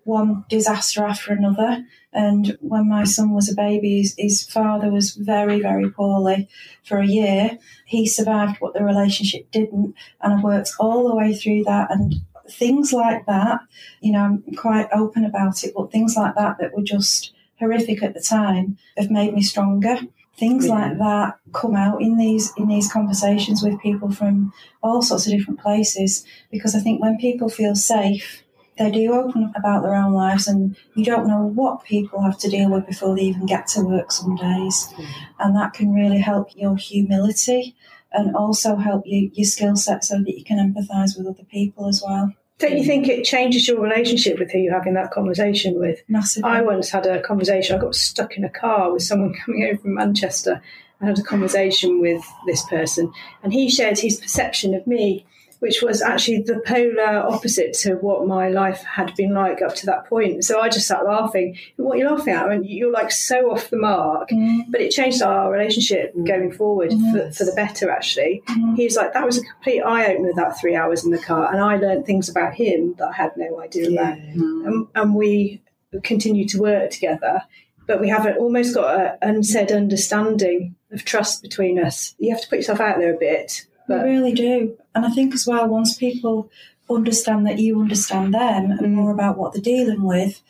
[0.04, 1.84] one disaster after another.
[2.12, 6.48] And when my son was a baby, his, his, father was very, very poorly
[6.82, 7.58] for a year.
[7.84, 11.90] He survived what the relationship didn't, and I worked all the way through that.
[11.90, 12.16] And
[12.52, 13.60] things like that,
[14.00, 18.02] you know, I'm quite open about it, but things like that that were just horrific
[18.02, 19.98] at the time have made me stronger.
[20.36, 20.74] Things yeah.
[20.74, 25.32] like that come out in these in these conversations with people from all sorts of
[25.32, 28.42] different places because I think when people feel safe
[28.80, 32.38] they do open up about their own lives, and you don't know what people have
[32.38, 34.88] to deal with before they even get to work some days.
[34.96, 35.06] Mm.
[35.38, 37.76] And that can really help your humility
[38.10, 41.88] and also help you, your skill set so that you can empathise with other people
[41.88, 42.32] as well.
[42.60, 46.02] Don't you think it changes your relationship with who you're having that conversation with?
[46.08, 46.50] Massively.
[46.50, 49.78] I once had a conversation, I got stuck in a car with someone coming over
[49.78, 50.62] from Manchester.
[51.00, 53.10] I had a conversation with this person,
[53.42, 55.24] and he shared his perception of me
[55.60, 59.86] which was actually the polar opposite to what my life had been like up to
[59.86, 60.44] that point.
[60.44, 61.56] So I just sat laughing.
[61.76, 62.50] What are you laughing at?
[62.50, 64.30] And you're like so off the mark.
[64.30, 64.64] Mm.
[64.70, 66.26] But it changed our relationship mm.
[66.26, 67.12] going forward mm.
[67.12, 68.42] for, for, the better, actually.
[68.48, 68.76] Mm.
[68.76, 71.52] He was like, that was a complete eye opener, that three hours in the car.
[71.52, 74.00] And I learned things about him that I had no idea yeah.
[74.00, 74.18] about.
[74.18, 75.62] And, and we
[76.02, 77.42] continue to work together
[77.86, 82.14] but we have almost got an unsaid understanding of trust between us.
[82.18, 84.76] You have to put yourself out there a bit but we really do.
[84.94, 86.50] And I think as well, once people
[86.88, 88.90] understand that you understand them and mm.
[88.90, 90.40] more about what they're dealing with,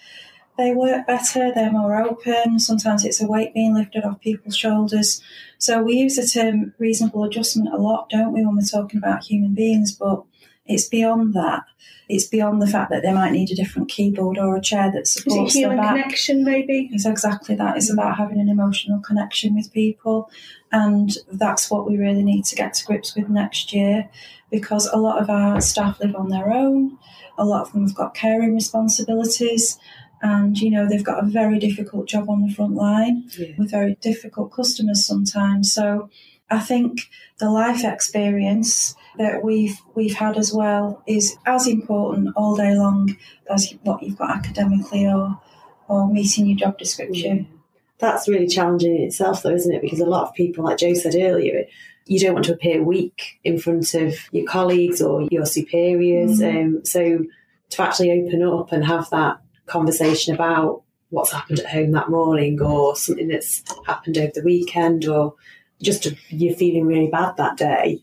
[0.56, 2.58] they work better, they're more open.
[2.58, 5.22] Sometimes it's a weight being lifted off people's shoulders.
[5.58, 9.24] So we use the term reasonable adjustment a lot, don't we, when we're talking about
[9.24, 9.92] human beings?
[9.92, 10.22] But
[10.70, 11.64] it's beyond that.
[12.08, 15.06] It's beyond the fact that they might need a different keyboard or a chair that
[15.06, 15.94] supports Is it human their back.
[16.02, 16.88] connection, maybe?
[16.92, 17.76] It's exactly that.
[17.76, 20.30] It's about having an emotional connection with people,
[20.72, 24.08] and that's what we really need to get to grips with next year,
[24.50, 26.98] because a lot of our staff live on their own.
[27.38, 29.78] A lot of them have got caring responsibilities,
[30.22, 33.54] and you know they've got a very difficult job on the front line yeah.
[33.58, 35.72] with very difficult customers sometimes.
[35.72, 36.10] So
[36.50, 37.02] I think
[37.38, 43.16] the life experience that we've we've had as well is as important all day long
[43.50, 45.40] as what you've got academically or
[45.88, 47.38] or meeting your job description.
[47.38, 47.56] Yeah.
[47.98, 49.82] That's really challenging in itself, though, isn't it?
[49.82, 51.64] Because a lot of people, like Joe said earlier,
[52.06, 56.40] you don't want to appear weak in front of your colleagues or your superiors.
[56.40, 56.76] Mm-hmm.
[56.76, 57.24] Um, so
[57.70, 62.60] to actually open up and have that conversation about what's happened at home that morning
[62.62, 65.34] or something that's happened over the weekend or
[65.82, 68.00] just you're feeling really bad that day,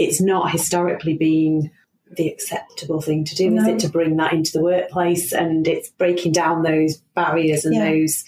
[0.00, 1.70] it's not historically been
[2.16, 3.62] the acceptable thing to do, no.
[3.62, 3.78] is it?
[3.80, 7.90] To bring that into the workplace and it's breaking down those barriers and yeah.
[7.90, 8.24] those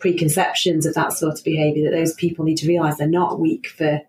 [0.00, 3.68] preconceptions of that sort of behaviour that those people need to realise they're not weak
[3.68, 4.00] for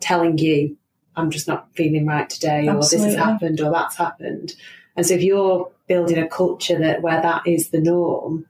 [0.00, 0.76] telling you,
[1.16, 2.76] I'm just not feeling right today, Absolutely.
[2.76, 4.52] or this has happened, or that's happened.
[4.94, 8.46] And so if you're building a culture that where that is the norm,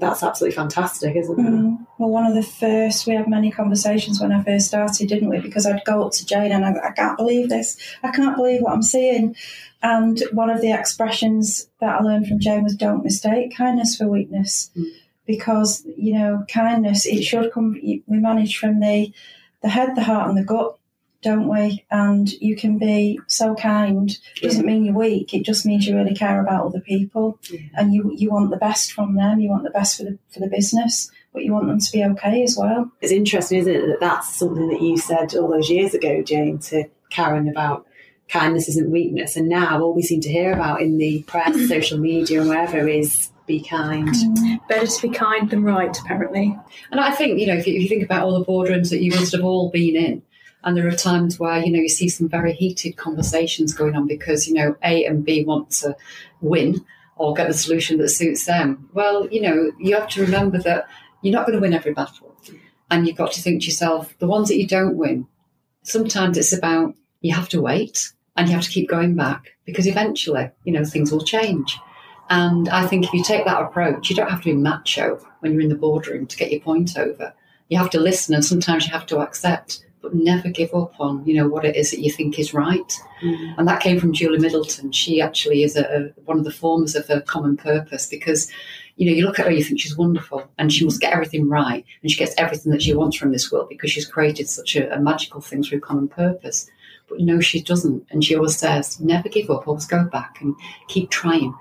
[0.00, 1.42] that's absolutely fantastic, isn't it?
[1.42, 1.86] Mm.
[1.98, 5.38] Well, one of the first, we had many conversations when I first started, didn't we?
[5.38, 7.76] Because I'd go up to Jane and I, I can't believe this.
[8.02, 9.36] I can't believe what I'm seeing.
[9.82, 14.08] And one of the expressions that I learned from Jane was don't mistake kindness for
[14.08, 14.70] weakness.
[14.76, 14.86] Mm.
[15.26, 19.12] Because, you know, kindness, it should come, we manage from the,
[19.62, 20.76] the head, the heart, and the gut
[21.22, 21.84] don't we?
[21.90, 24.10] And you can be so kind.
[24.36, 25.34] It doesn't mean you're weak.
[25.34, 27.60] It just means you really care about other people, yeah.
[27.74, 29.40] and you you want the best from them.
[29.40, 32.04] You want the best for the for the business, but you want them to be
[32.04, 32.90] okay as well.
[33.00, 36.58] It's interesting, isn't it, that that's something that you said all those years ago, Jane,
[36.58, 37.86] to Karen about
[38.28, 41.98] kindness isn't weakness, and now all we seem to hear about in the press, social
[41.98, 44.08] media, and wherever is be kind.
[44.08, 44.68] Mm.
[44.68, 46.56] Better to be kind than right, apparently.
[46.92, 49.02] And I think, you know, if you, if you, think about all the boardrooms that
[49.02, 50.22] you must have all been in,
[50.62, 54.06] and there are times where, you know, you see some very heated conversations going on
[54.06, 55.96] because, you know, A and B want to
[56.40, 56.84] win
[57.16, 58.88] or get the solution that suits them.
[58.92, 60.86] Well, you know, you have to remember that
[61.22, 62.34] you're not going to win every battle.
[62.90, 65.26] And you've got to think to yourself, the ones that you don't win,
[65.82, 69.86] sometimes it's about you have to wait and you have to keep going back because
[69.86, 71.78] eventually, you know, things will change.
[72.28, 75.52] And I think if you take that approach, you don't have to be macho when
[75.52, 77.32] you're in the boardroom to get your point over.
[77.68, 81.24] You have to listen and sometimes you have to accept but never give up on
[81.26, 82.92] you know what it is that you think is right.
[83.22, 83.54] Mm.
[83.58, 84.92] And that came from Julia Middleton.
[84.92, 88.50] She actually is a, a, one of the formers of a common purpose because
[88.96, 91.48] you know you look at her, you think she's wonderful, and she must get everything
[91.48, 94.76] right, and she gets everything that she wants from this world because she's created such
[94.76, 96.70] a, a magical thing through common purpose.
[97.08, 98.06] But no, she doesn't.
[98.10, 100.54] And she always says, never give up, always go back and
[100.86, 101.52] keep trying.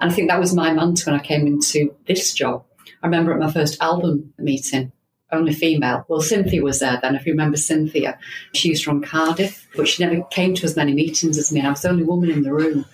[0.00, 2.64] And I think that was my mantra when I came into this job.
[3.02, 4.92] I remember at my first album meeting,
[5.32, 6.04] only female.
[6.08, 6.64] Well, Cynthia mm-hmm.
[6.64, 8.18] was there then, if you remember Cynthia.
[8.54, 11.60] She was from Cardiff, but she never came to as many meetings as me.
[11.60, 12.84] And I was the only woman in the room.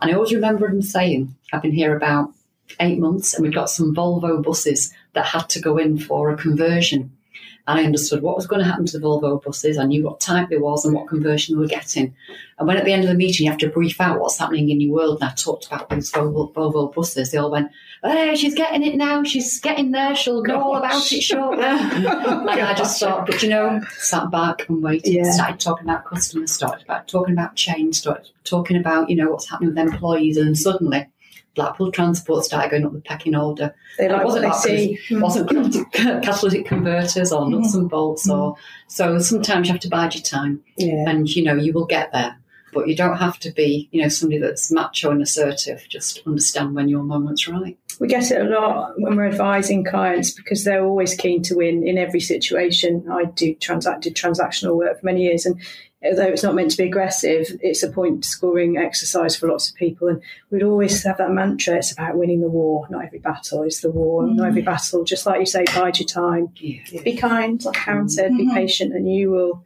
[0.00, 2.32] And I always remember him saying, I've been here about
[2.80, 6.36] eight months and we've got some Volvo buses that had to go in for a
[6.36, 7.12] conversion.
[7.66, 9.78] And I understood what was going to happen to the Volvo buses.
[9.78, 12.14] I knew what type it was and what conversion they were getting.
[12.58, 14.68] And when at the end of the meeting you have to brief out what's happening
[14.68, 17.70] in your world, and I talked about those Volvo, Volvo buses, they all went,
[18.02, 19.24] Hey, she's getting it now.
[19.24, 20.14] She's getting there.
[20.14, 21.64] She'll know all about it shortly.
[21.64, 25.14] Oh, and I just thought, but you know, sat back and waited.
[25.14, 25.30] Yeah.
[25.30, 29.48] Started talking about customers, started about talking about change, started talking about, you know, what's
[29.48, 30.36] happening with employees.
[30.36, 31.06] And suddenly
[31.54, 33.74] Blackpool Transport started going up the pecking order.
[33.98, 34.98] They And it like wasn't they about see.
[35.10, 37.80] wasn't catalytic, converters or nuts mm.
[37.80, 38.58] and bolts or mm.
[38.88, 41.08] so sometimes you have to bide your time Yeah.
[41.08, 42.36] and you know you will get there
[42.72, 46.74] but you don't have to be you know somebody that's macho and assertive just understand
[46.74, 50.84] when your moment's right We get it a lot when we're advising clients because they're
[50.84, 53.06] always keen to win in every situation.
[53.10, 55.60] I do transact did transactional work for many years, and
[56.04, 59.76] although it's not meant to be aggressive, it's a point scoring exercise for lots of
[59.76, 60.08] people.
[60.08, 62.86] And we'd always have that mantra: it's about winning the war.
[62.90, 64.26] Not every battle is the war.
[64.26, 66.50] Not every battle, just like you say, bide your time.
[66.56, 68.36] yeah Be kind, like Karen said.
[68.36, 69.64] Be patient, and you will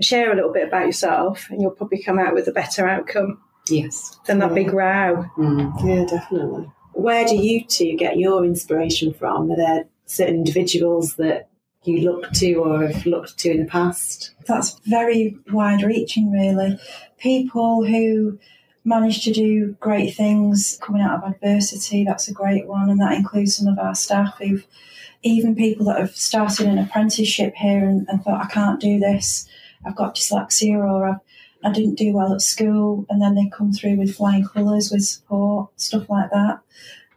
[0.00, 3.40] share a little bit about yourself, and you'll probably come out with a better outcome
[3.68, 5.26] yes than that big row.
[5.36, 5.72] mm.
[5.84, 6.70] Yeah, definitely.
[6.92, 9.50] Where do you two get your inspiration from?
[9.52, 11.48] Are there certain individuals that
[11.88, 14.32] you look to or have looked to in the past?
[14.46, 16.78] That's very wide reaching, really.
[17.18, 18.38] People who
[18.84, 22.88] manage to do great things coming out of adversity, that's a great one.
[22.90, 24.66] And that includes some of our staff who've,
[25.22, 29.48] even people that have started an apprenticeship here and, and thought, I can't do this,
[29.84, 31.20] I've got dyslexia or I've,
[31.64, 33.04] I didn't do well at school.
[33.10, 36.60] And then they come through with flying colours, with support, stuff like that.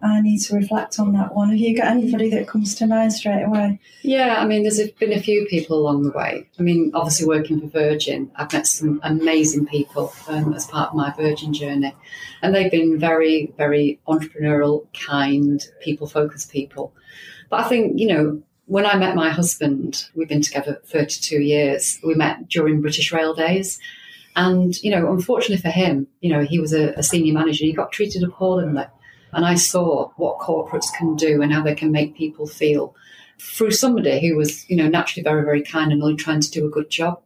[0.03, 1.49] I need to reflect on that one.
[1.49, 3.79] Have you got anybody that comes to mind straight away?
[4.03, 7.59] yeah i mean there's been a few people along the way i mean obviously working
[7.59, 11.95] for virgin i've met some amazing people um, as part of my virgin journey
[12.41, 16.93] and they've been very very entrepreneurial kind people focused people
[17.49, 21.99] but i think you know when I met my husband, we've been together 32 years.
[22.05, 23.77] We met during British Rail days.
[24.37, 27.65] And, you know, unfortunately for him, you know, he was a, a senior manager.
[27.65, 28.85] He got treated appallingly.
[29.33, 32.95] And I saw what corporates can do and how they can make people feel
[33.39, 36.65] through somebody who was, you know, naturally very, very kind and only trying to do
[36.65, 37.21] a good job.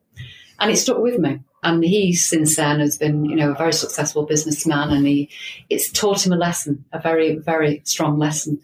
[0.60, 1.40] And it stuck with me.
[1.64, 4.92] And he, since then, has been, you know, a very successful businessman.
[4.92, 5.30] And he,
[5.70, 8.62] it's taught him a lesson, a very, very strong lesson.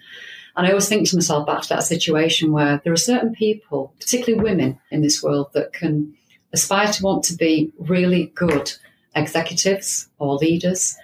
[0.55, 3.93] And I always think to myself back to that situation where there are certain people,
[3.99, 6.13] particularly women in this world, that can
[6.53, 8.71] aspire to want to be really good
[9.15, 10.97] executives or leaders,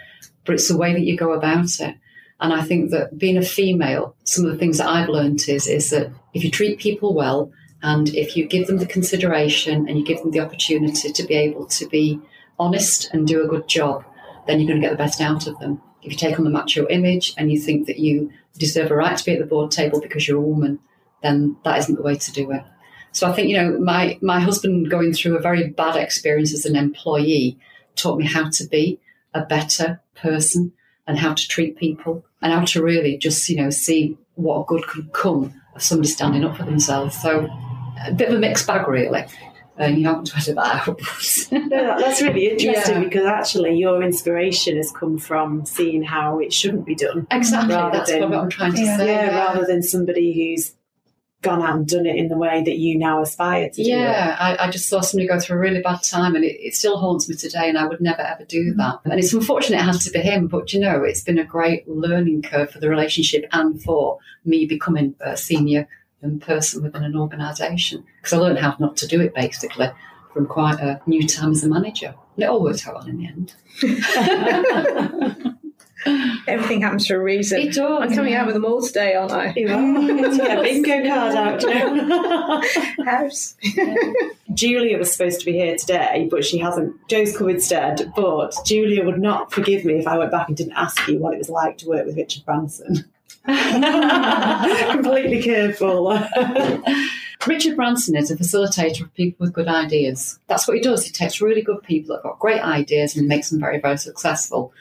[0.45, 1.95] but it's the way that you go about it.
[2.39, 5.67] And I think that being a female, some of the things that I've learned is,
[5.67, 9.97] is that if you treat people well and if you give them the consideration and
[9.97, 12.19] you give them the opportunity to be able to be
[12.59, 14.03] honest and do a good job,
[14.45, 15.81] then you're going to get the best out of them.
[16.03, 19.17] If you take on the macho image and you think that you deserve a right
[19.17, 20.79] to be at the board table because you're a woman,
[21.23, 22.63] then that isn't the way to do it.
[23.11, 26.65] So I think, you know, my, my husband going through a very bad experience as
[26.65, 27.57] an employee
[27.95, 28.99] taught me how to be
[29.33, 30.71] a better person
[31.07, 34.85] and how to treat people and how to really just, you know, see what good
[34.87, 37.19] could come of somebody standing up for themselves.
[37.21, 37.47] So
[38.05, 39.25] a bit of a mixed bag, really.
[39.79, 40.99] And you haven't to that out.
[41.51, 43.03] No, that- that's really interesting Yeah.
[43.03, 47.27] because actually your inspiration has come from seeing how it shouldn't be done.
[47.29, 47.75] exactly.
[47.75, 48.97] Rather That's than- what I'm trying to Yeah.
[48.97, 49.07] say.
[49.07, 50.73] Yeah, rather than somebody who's
[51.41, 53.83] gone out and done it in the way that you now aspire to.
[53.83, 56.75] Yeah, I, I just saw somebody go through a really bad time, and it, it
[56.75, 57.69] still haunts me today.
[57.69, 58.95] And I would never ever do that.
[58.95, 59.11] Mm-hmm.
[59.11, 61.87] And it's unfortunate it had to be him, but you know, it's been a great
[61.87, 65.87] learning curve for the relationship and for me becoming a senior
[66.41, 69.87] person within an organisation because I learned how not to do it basically
[70.33, 72.15] from quite a new time as a manager.
[72.35, 73.53] And it all worked out well in the end.
[76.47, 77.61] Everything happens for a reason.
[77.61, 78.01] It does.
[78.01, 79.53] I'm coming out with them all today, aren't I?
[79.55, 80.31] You are.
[80.31, 81.69] to get a bingo card out, you
[82.07, 82.61] know.
[83.05, 83.55] House.
[84.53, 86.95] Julia was supposed to be here today, but she hasn't.
[87.09, 88.11] Joe's come instead.
[88.15, 91.33] But Julia would not forgive me if I went back and didn't ask you what
[91.33, 93.05] it was like to work with Richard Branson.
[93.45, 97.07] Completely curveball.
[97.45, 100.39] Richard Branson is a facilitator of people with good ideas.
[100.47, 101.05] That's what he does.
[101.05, 103.97] He takes really good people that have got great ideas and makes them very, very
[103.97, 104.73] successful.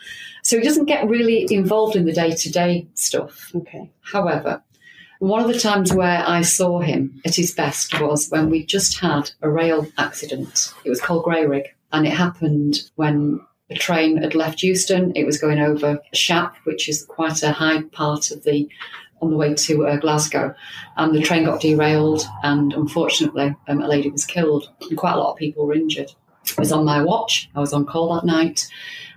[0.47, 3.51] So he doesn't get really involved in the day to day stuff.
[3.53, 3.91] okay.
[4.03, 4.63] However,
[5.19, 9.01] one of the times where I saw him at his best was when we just
[9.01, 10.73] had a rail accident.
[10.85, 11.65] It was called Grayrigg.
[11.93, 15.11] And it happened when the train had left Euston.
[15.17, 18.69] It was going over Shap, which is quite a high part of the
[19.21, 20.55] on the way to uh, Glasgow,
[20.97, 25.19] and the train got derailed, and unfortunately, um, a lady was killed, and quite a
[25.19, 26.13] lot of people were injured.
[26.45, 27.49] It was on my watch.
[27.55, 28.69] I was on call that night,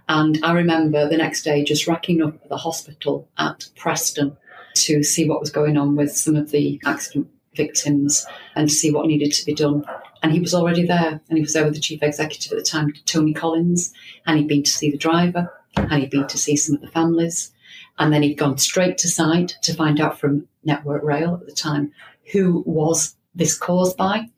[0.09, 4.35] and I remember the next day just racking up at the hospital at Preston
[4.73, 8.91] to see what was going on with some of the accident victims and to see
[8.91, 9.85] what needed to be done.
[10.21, 12.63] And he was already there, and he was there with the chief executive at the
[12.63, 13.93] time, Tony Collins,
[14.25, 16.89] and he'd been to see the driver, and he'd been to see some of the
[16.89, 17.53] families.
[17.97, 21.53] And then he'd gone straight to site to find out from Network Rail at the
[21.53, 21.91] time
[22.31, 24.29] who was this caused by,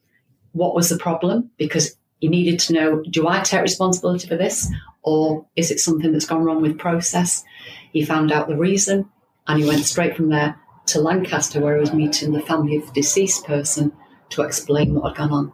[0.51, 4.72] what was the problem, because he needed to know do I take responsibility for this,
[5.01, 7.43] or is it something that's gone wrong with process?
[7.91, 9.09] He found out the reason,
[9.47, 10.57] and he went straight from there
[10.88, 13.91] to Lancaster, where he was meeting the family of the deceased person
[14.30, 15.53] to explain what had gone on.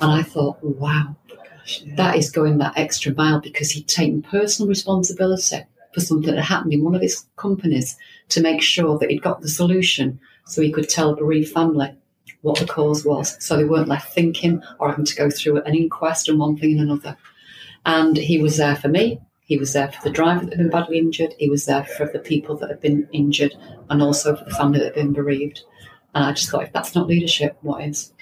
[0.00, 1.16] And I thought, wow,
[1.96, 5.64] that is going that extra mile because he'd taken personal responsibility
[5.94, 7.96] for something that happened in one of his companies
[8.30, 11.96] to make sure that he'd got the solution so he could tell a bereaved family
[12.42, 13.36] what the cause was.
[13.44, 16.72] So they weren't left thinking or having to go through an inquest and one thing
[16.72, 17.16] and another.
[17.86, 19.20] And he was there for me.
[19.40, 21.34] He was there for the driver that had been badly injured.
[21.38, 23.54] He was there for the people that had been injured
[23.88, 25.62] and also for the family that had been bereaved.
[26.14, 28.12] And I just thought, if that's not leadership, what is?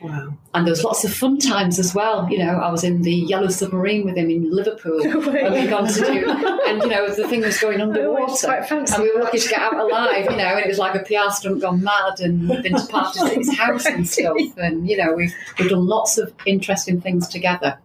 [0.00, 0.36] Wow.
[0.54, 2.28] And there was lots of fun times as well.
[2.30, 5.00] You know, I was in the Yellow Submarine with him in Liverpool.
[5.02, 6.30] and we'd gone to do,
[6.66, 8.46] and you know, the thing was going underwater.
[8.46, 10.78] quite fancy And we were lucky to get out alive, you know, and it was
[10.78, 12.20] like a PR stunt gone mad.
[12.20, 14.36] And we've been to parties at his house and stuff.
[14.56, 17.78] And, you know, we've, we've done lots of interesting things together.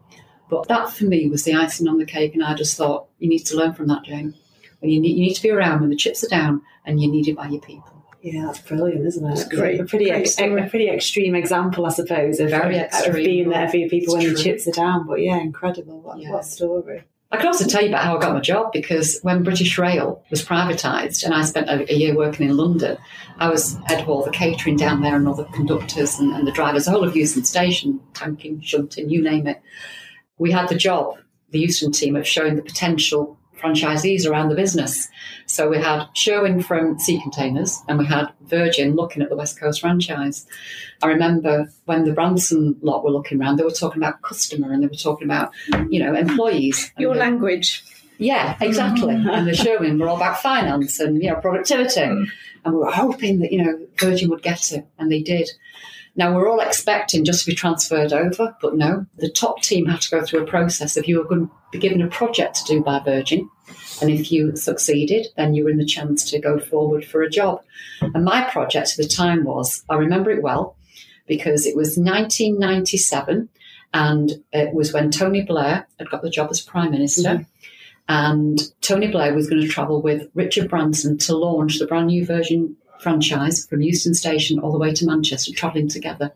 [0.49, 2.33] But that for me was the icing on the cake.
[2.33, 4.33] And I just thought, you need to learn from that, Jane.
[4.79, 7.11] When you need, you need to be around when the chips are down and you're
[7.11, 8.00] needed by your people.
[8.21, 9.31] Yeah, that's brilliant, isn't it?
[9.31, 9.79] It's great.
[9.79, 13.67] A pretty, Great ex- a pretty extreme example, I suppose, of, Very of being there
[13.67, 15.07] for your people when the chips are down.
[15.07, 16.01] But yeah, incredible.
[16.01, 16.31] What, Yeah.
[16.31, 17.03] what story.
[17.33, 20.21] I can also tell you about how I got my job because when British Rail
[20.29, 22.97] was privatised and I spent a, a year working in London,
[23.37, 26.45] I was head of all the catering down there and all the conductors and, and
[26.45, 29.61] the drivers, the whole of Euston Station, tanking, shunting, you name it.
[30.39, 31.19] We had the job,
[31.51, 35.07] the Euston team, of showing the potential franchisees around the business.
[35.45, 39.59] So we had Sherwin from Sea Containers and we had Virgin looking at the West
[39.59, 40.45] Coast franchise.
[41.01, 44.81] I remember when the Branson lot were looking around, they were talking about customer and
[44.81, 45.51] they were talking about,
[45.89, 46.91] you know, employees.
[46.97, 47.83] Your the- language.
[48.17, 49.15] yeah, exactly.
[49.15, 49.31] Mm.
[49.31, 52.27] and the Sherwin were all about finance and you know productivity, mm.
[52.63, 55.49] and we were hoping that you know Virgin would get it, and they did.
[56.15, 59.05] Now we're all expecting just to be transferred over, but no.
[59.17, 61.79] The top team had to go through a process of you were going to be
[61.79, 63.49] given a project to do by Virgin,
[64.01, 67.29] and if you succeeded, then you were in the chance to go forward for a
[67.29, 67.63] job.
[68.01, 70.75] And my project at the time was, I remember it well,
[71.27, 73.47] because it was 1997,
[73.93, 77.29] and it was when Tony Blair had got the job as Prime Minister.
[77.29, 77.43] Mm-hmm.
[78.09, 82.25] And Tony Blair was going to travel with Richard Branson to launch the brand new
[82.25, 86.31] Virgin franchise from Euston Station all the way to Manchester, travelling together.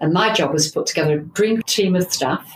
[0.00, 2.52] And my job was to put together a dream team of staff.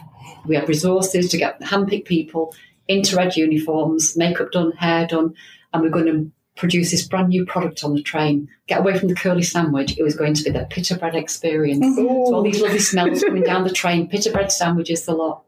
[0.47, 2.55] We had resources to get handpicked people
[2.89, 5.35] into red uniforms, makeup done, hair done,
[5.73, 8.49] and we're going to produce this brand new product on the train.
[8.67, 9.97] Get away from the curly sandwich.
[9.99, 11.97] It was going to be the pita bread experience.
[11.97, 15.45] So all these lovely smells coming down the train, pita bread sandwiches, the lot.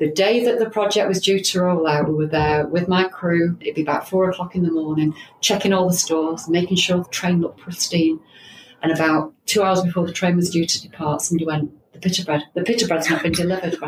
[0.00, 3.04] The day that the project was due to roll out, we were there with my
[3.04, 3.58] crew.
[3.60, 7.10] It'd be about four o'clock in the morning, checking all the stores, making sure the
[7.10, 8.18] train looked pristine.
[8.82, 11.70] And about two hours before the train was due to depart, somebody went,
[12.00, 12.42] the pita bread.
[12.54, 13.76] The pita bread's not been delivered.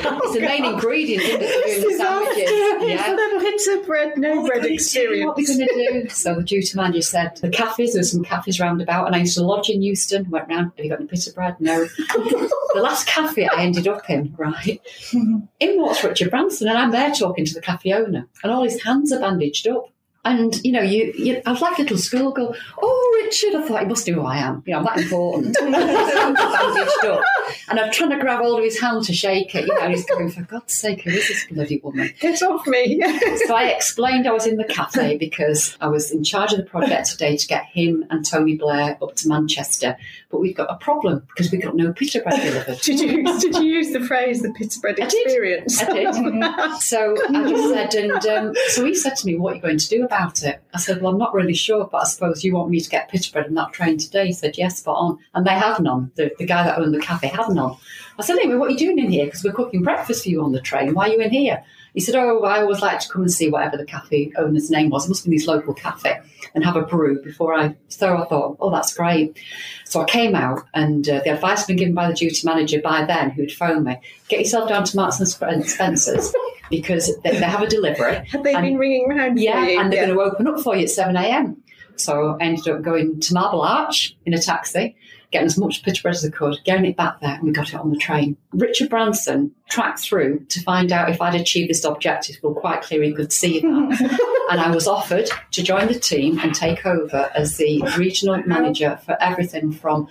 [0.00, 1.46] No, it's the main oh, ingredient in the,
[1.88, 2.50] the sandwiches.
[2.88, 3.38] Yeah.
[3.40, 6.08] Pita bread, no bread experience What are we going to do?
[6.08, 9.20] So the duty manager said, the cafes, there were some cafes round about, and I
[9.20, 10.30] used to lodge in Euston.
[10.30, 11.56] Went round, have you got any pita bread?
[11.60, 11.84] No.
[11.98, 14.80] the last cafe I ended up in, right,
[15.12, 18.82] in walks Richard Branson, and I'm there talking to the cafe owner, and all his
[18.82, 19.92] hands are bandaged up.
[20.22, 22.54] And you know, you, you I was like a little schoolgirl.
[22.82, 23.54] Oh, Richard!
[23.54, 24.62] I thought he must know who I am.
[24.66, 25.56] You know, I'm that important.
[27.70, 29.66] and I'm trying to grab hold of his hand to shake it.
[29.66, 32.12] You know, he's going, for God's sake, who is this bloody woman?
[32.20, 33.02] Get off me.
[33.46, 36.64] So I explained I was in the cafe because I was in charge of the
[36.64, 39.96] project today to get him and Tony Blair up to Manchester.
[40.30, 42.80] But we've got a problem because we've got no pita bread delivered.
[42.82, 45.26] did you did you use the phrase the pita bread I did.
[45.26, 45.82] experience?
[45.82, 46.14] I did.
[46.80, 49.78] So I just said, and um, so he said to me, What are you going
[49.78, 50.62] to do about it?
[50.72, 53.10] I said, Well, I'm not really sure, but I suppose you want me to get
[53.10, 54.26] pita bread on that train today.
[54.26, 55.18] He said, Yes, spot on.
[55.34, 56.12] And they have none.
[56.14, 57.76] The, the guy that owned the cafe had none.
[58.18, 59.24] I said, Anyway, what are you doing in here?
[59.24, 60.94] Because we're cooking breakfast for you on the train.
[60.94, 61.64] Why are you in here?
[61.94, 64.90] He said, Oh, I always like to come and see whatever the cafe owner's name
[64.90, 65.06] was.
[65.06, 66.20] It must be this local cafe
[66.54, 67.76] and have a brew before I.
[67.88, 69.38] So I thought, Oh, that's great.
[69.84, 72.80] So I came out, and uh, the advice had been given by the duty manager
[72.80, 76.32] by then, who'd phoned me get yourself down to Marks and Spencer's
[76.70, 78.24] because they, they have a delivery.
[78.30, 79.38] Have they and, been ringing around?
[79.38, 80.06] Yeah, and they're yeah.
[80.06, 81.62] going to open up for you at 7 a.m.
[81.96, 84.96] So I ended up going to Marble Arch in a taxi,
[85.30, 87.68] getting as much pita bread as I could, getting it back there, and we got
[87.68, 88.36] it on the train.
[88.52, 92.36] Richard Branson tracked through to find out if I'd achieved this objective.
[92.42, 94.20] Well, quite clear he could see that.
[94.50, 98.98] and I was offered to join the team and take over as the regional manager
[99.04, 100.08] for everything from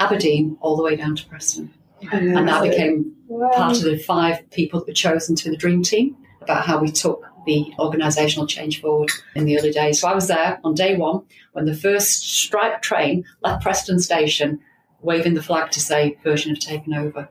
[0.00, 1.72] Aberdeen all the way down to Preston.
[2.10, 6.16] And that became part of the five people that were chosen to the dream team
[6.40, 10.00] about how we took the organisational change forward in the early days.
[10.00, 11.22] So I was there on day one
[11.52, 14.60] when the first striped train left Preston Station,
[15.00, 17.28] waving the flag to say Virgin have taken over.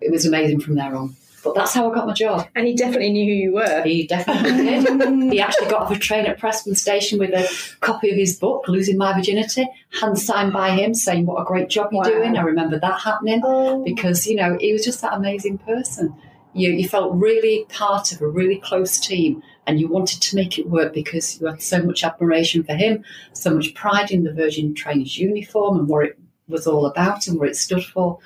[0.00, 1.16] It was amazing from there on.
[1.44, 2.48] But that's how I got my job.
[2.54, 3.82] And he definitely knew who you were.
[3.82, 5.32] He definitely did.
[5.32, 7.46] he actually got off a train at Preston Station with a
[7.80, 9.68] copy of his book, Losing My Virginity,
[10.00, 12.08] hand signed by him, saying what a great job you're Wow.
[12.08, 12.38] doing.
[12.38, 13.84] I remember that happening oh.
[13.84, 16.14] because, you know, he was just that amazing person.
[16.54, 20.58] You, you felt really part of a really close team and you wanted to make
[20.58, 24.32] it work because you had so much admiration for him, so much pride in the
[24.32, 28.18] Virgin Trainers uniform and what it was all about and what it stood for.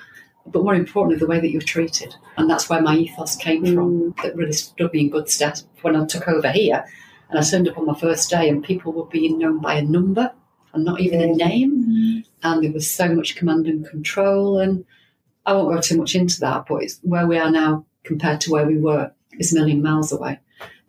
[0.45, 2.15] But more importantly, the way that you were treated.
[2.37, 4.21] And that's where my ethos came from, mm.
[4.23, 6.85] that really stood me in good stead when I took over here.
[7.29, 9.83] And I turned up on my first day, and people were being known by a
[9.83, 10.31] number
[10.73, 11.83] and not even a name.
[11.83, 12.19] Mm-hmm.
[12.43, 14.59] And there was so much command and control.
[14.59, 14.85] And
[15.45, 18.51] I won't go too much into that, but it's where we are now compared to
[18.51, 20.39] where we were is a million miles away.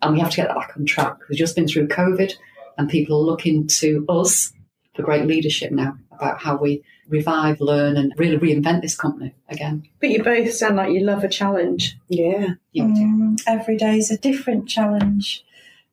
[0.01, 1.17] And we have to get that back on track.
[1.29, 2.33] We've just been through COVID,
[2.77, 4.51] and people are looking to us
[4.95, 9.87] for great leadership now about how we revive, learn, and really reinvent this company again.
[9.99, 11.97] But you both sound like you love a challenge.
[12.07, 12.55] Yeah.
[12.71, 13.01] Yeah, we do.
[13.01, 15.43] Mm, every day is a different challenge.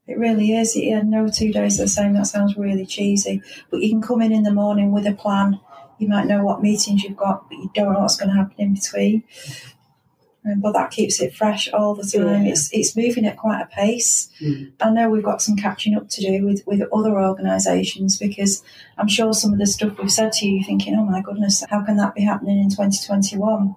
[0.07, 0.77] It really is.
[0.77, 2.15] Yeah, no two days are the same.
[2.15, 3.43] That sounds really cheesy.
[3.71, 5.61] But you can come in in the morning with a plan.
[5.99, 8.55] You might know what meetings you've got, but you don't know what's going to happen
[8.59, 9.25] in between.
[10.49, 12.45] Um, but that keeps it fresh all the time.
[12.45, 12.53] Yeah.
[12.53, 14.29] It's it's moving at quite a pace.
[14.41, 14.73] Mm.
[14.81, 18.63] I know we've got some catching up to do with, with other organisations because
[18.97, 21.65] I'm sure some of the stuff we've said to you, you're thinking, oh my goodness,
[21.69, 23.75] how can that be happening in 2021?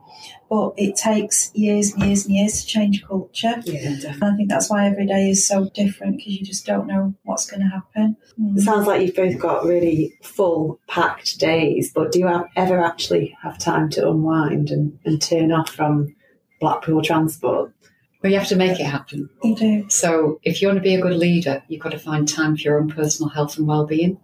[0.49, 3.61] But it takes years and years and years to change culture.
[3.63, 4.09] Yeah, definitely.
[4.09, 7.13] And I think that's why every day is so different because you just don't know
[7.23, 8.17] what's going to happen.
[8.39, 8.57] Mm.
[8.57, 12.83] It sounds like you've both got really full, packed days, but do you have, ever
[12.83, 16.15] actually have time to unwind and, and turn off from
[16.61, 17.73] Blackpool Transport?
[18.21, 19.29] But you have to make it happen.
[19.43, 19.89] You do.
[19.89, 22.61] So if you want to be a good leader, you've got to find time for
[22.61, 24.19] your own personal health and well-being.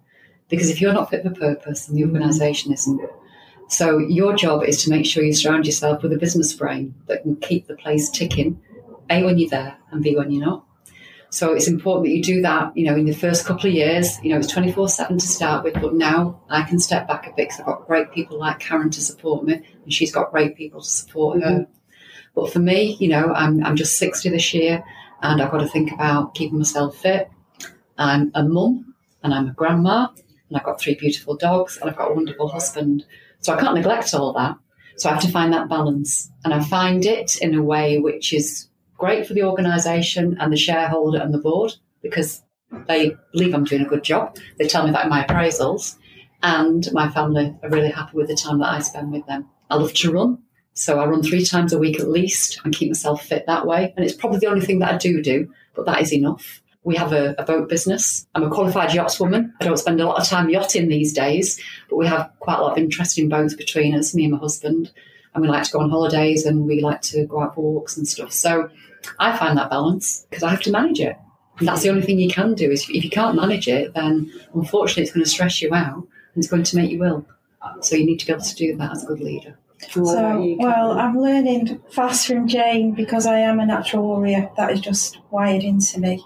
[0.49, 2.13] Because if you're not fit for purpose, then the mm-hmm.
[2.13, 3.01] organisation isn't.
[3.69, 7.23] So your job is to make sure you surround yourself with a business brain that
[7.23, 8.61] can keep the place ticking,
[9.09, 10.63] A, when you're there, and B, when you're not.
[11.29, 14.17] So it's important that you do that, you know, in the first couple of years.
[14.23, 17.29] You know, it's 24 7 to start with, but now I can step back a
[17.31, 20.55] bit because I've got great people like Karen to support me, and she's got great
[20.55, 21.67] people to support her.
[22.37, 24.83] But for me, you know, I'm, I'm just 60 this year,
[25.23, 27.31] and I've got to think about keeping myself fit.
[27.97, 30.09] I'm a mum, and I'm a grandma,
[30.47, 33.05] and I've got three beautiful dogs, and I've got a wonderful husband.
[33.39, 34.55] So I can't neglect all that.
[34.97, 36.29] So I have to find that balance.
[36.45, 38.67] And I find it in a way which is
[38.99, 41.73] great for the organisation and the shareholder and the board
[42.03, 42.43] because
[42.87, 44.37] they believe I'm doing a good job.
[44.59, 45.95] They tell me that in my appraisals.
[46.43, 49.49] And my family are really happy with the time that I spend with them.
[49.71, 50.43] I love to run.
[50.77, 53.93] So I run three times a week at least and keep myself fit that way.
[53.97, 56.61] And it's probably the only thing that I do do, but that is enough.
[56.83, 58.27] We have a, a boat business.
[58.35, 59.51] I'm a qualified yachtswoman.
[59.59, 61.59] I don't spend a lot of time yachting these days,
[61.89, 64.91] but we have quite a lot of interesting boats between us, me and my husband.
[65.33, 67.97] And we like to go on holidays and we like to go out for walks
[67.97, 68.31] and stuff.
[68.31, 68.69] So
[69.17, 71.17] I find that balance because I have to manage it.
[71.57, 74.31] And that's the only thing you can do is if you can't manage it, then
[74.53, 76.07] unfortunately it's going to stress you out and
[76.43, 77.25] it's going to make you ill.
[77.81, 79.57] So you need to be able to do that as a good leader.
[79.95, 84.07] And what about So, well, I'm learning fast from Jane because I am a natural
[84.07, 84.49] worrier.
[84.57, 86.23] That is just wired into me.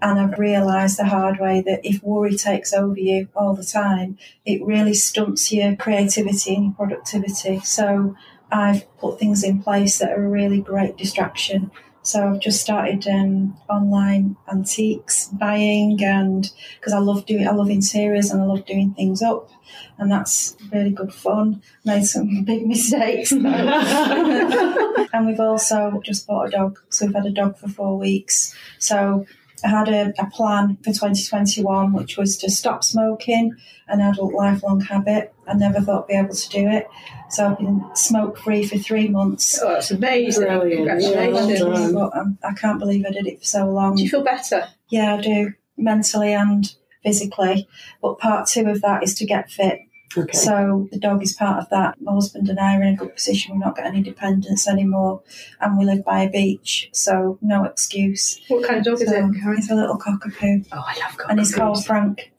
[0.00, 4.16] And I've realised the hard way that if worry takes over you all the time,
[4.44, 7.60] it really stunts your creativity and your productivity.
[7.60, 8.16] So
[8.50, 11.70] I've put things in place that are a really great distraction.
[12.08, 16.50] So I've just started um, online antiques buying, and
[16.80, 19.50] because I love doing, I love interiors and I love doing things up,
[19.98, 21.62] and that's really good fun.
[21.84, 27.30] Made some big mistakes, and we've also just bought a dog, so we've had a
[27.30, 28.56] dog for four weeks.
[28.78, 29.26] So
[29.64, 33.54] I had a, a plan for 2021, which was to stop smoking,
[33.88, 35.32] an adult lifelong habit.
[35.46, 36.88] I never thought I'd be able to do it.
[37.30, 39.58] So I've been smoke free for three months.
[39.62, 40.44] Oh, that's amazing.
[40.44, 41.00] Brilliant.
[41.00, 41.60] Congratulations.
[41.60, 41.94] Yeah, well done.
[41.94, 43.96] But um, I can't believe I did it for so long.
[43.96, 44.68] Do you feel better?
[44.88, 47.68] Yeah, I do, mentally and physically.
[48.02, 49.80] But part two of that is to get fit.
[50.16, 50.32] Okay.
[50.36, 52.00] So the dog is part of that.
[52.00, 53.54] My husband and I are in a good position.
[53.54, 55.22] We've not got any dependents anymore,
[55.60, 58.40] and we live by a beach, so no excuse.
[58.48, 59.56] What kind of dog is it, Karen?
[59.56, 62.32] he's a little cockapoo, Oh, I love and he's called Frank.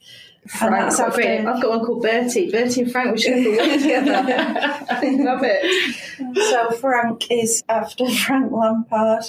[0.47, 0.73] Frank.
[0.73, 2.49] And that's I've got- after- I've got one called Bertie.
[2.51, 4.13] Bertie and Frank, we should have work together.
[4.89, 5.95] I love it.
[6.49, 9.25] So Frank is after Frank Lampard.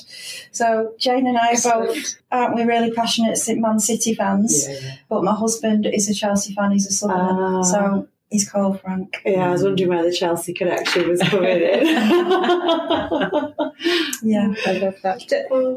[0.51, 4.67] So Jane and I both aren't we really passionate Man City fans?
[4.67, 4.95] Yeah.
[5.11, 6.71] But my husband is a Chelsea fan.
[6.71, 7.63] He's a Sunderland, Ah.
[7.63, 9.23] so he's called Frank.
[9.25, 11.87] Yeah, I was um, wondering where the Chelsea connection was coming in.
[14.23, 14.55] Yeah.
[14.67, 15.23] I love that.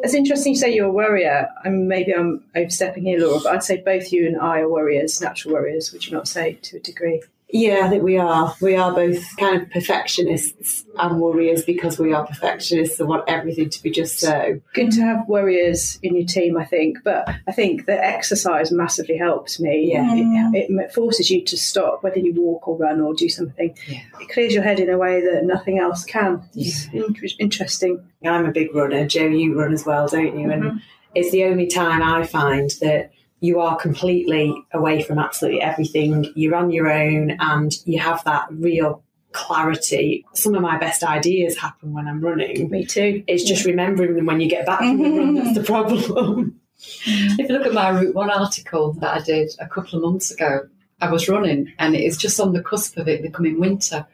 [0.03, 1.49] It's interesting you say you're a warrior.
[1.63, 5.21] And maybe I'm overstepping here, Laura, but I'd say both you and I are warriors,
[5.21, 7.21] natural warriors, would you not say to a degree?
[7.49, 8.55] Yeah, I think we are.
[8.61, 13.69] We are both kind of perfectionists and warriors because we are perfectionists and want everything
[13.69, 14.59] to be just so.
[14.73, 16.99] Good to have warriors in your team, I think.
[17.03, 19.91] But I think that exercise massively helps me.
[19.93, 20.15] Yeah.
[20.15, 20.91] It, it mm.
[20.93, 23.77] forces you to stop, whether you walk or run or do something.
[23.87, 24.01] Yeah.
[24.19, 26.43] It clears your head in a way that nothing else can.
[26.55, 28.03] It's in- interesting.
[28.25, 29.05] I'm a big runner.
[29.05, 30.49] Joe, you run as well, don't you?
[30.49, 30.77] And mm-hmm.
[31.13, 33.11] it's the only time I find that
[33.43, 36.31] you are completely away from absolutely everything.
[36.33, 40.25] You're on your own and you have that real clarity.
[40.33, 42.69] Some of my best ideas happen when I'm running.
[42.69, 43.21] Me too.
[43.27, 46.61] It's just remembering them when you get back from the run that's the problem.
[47.05, 50.31] If you look at my Route 1 article that I did a couple of months
[50.31, 50.67] ago,
[50.99, 54.05] I was running and it's just on the cusp of it becoming winter.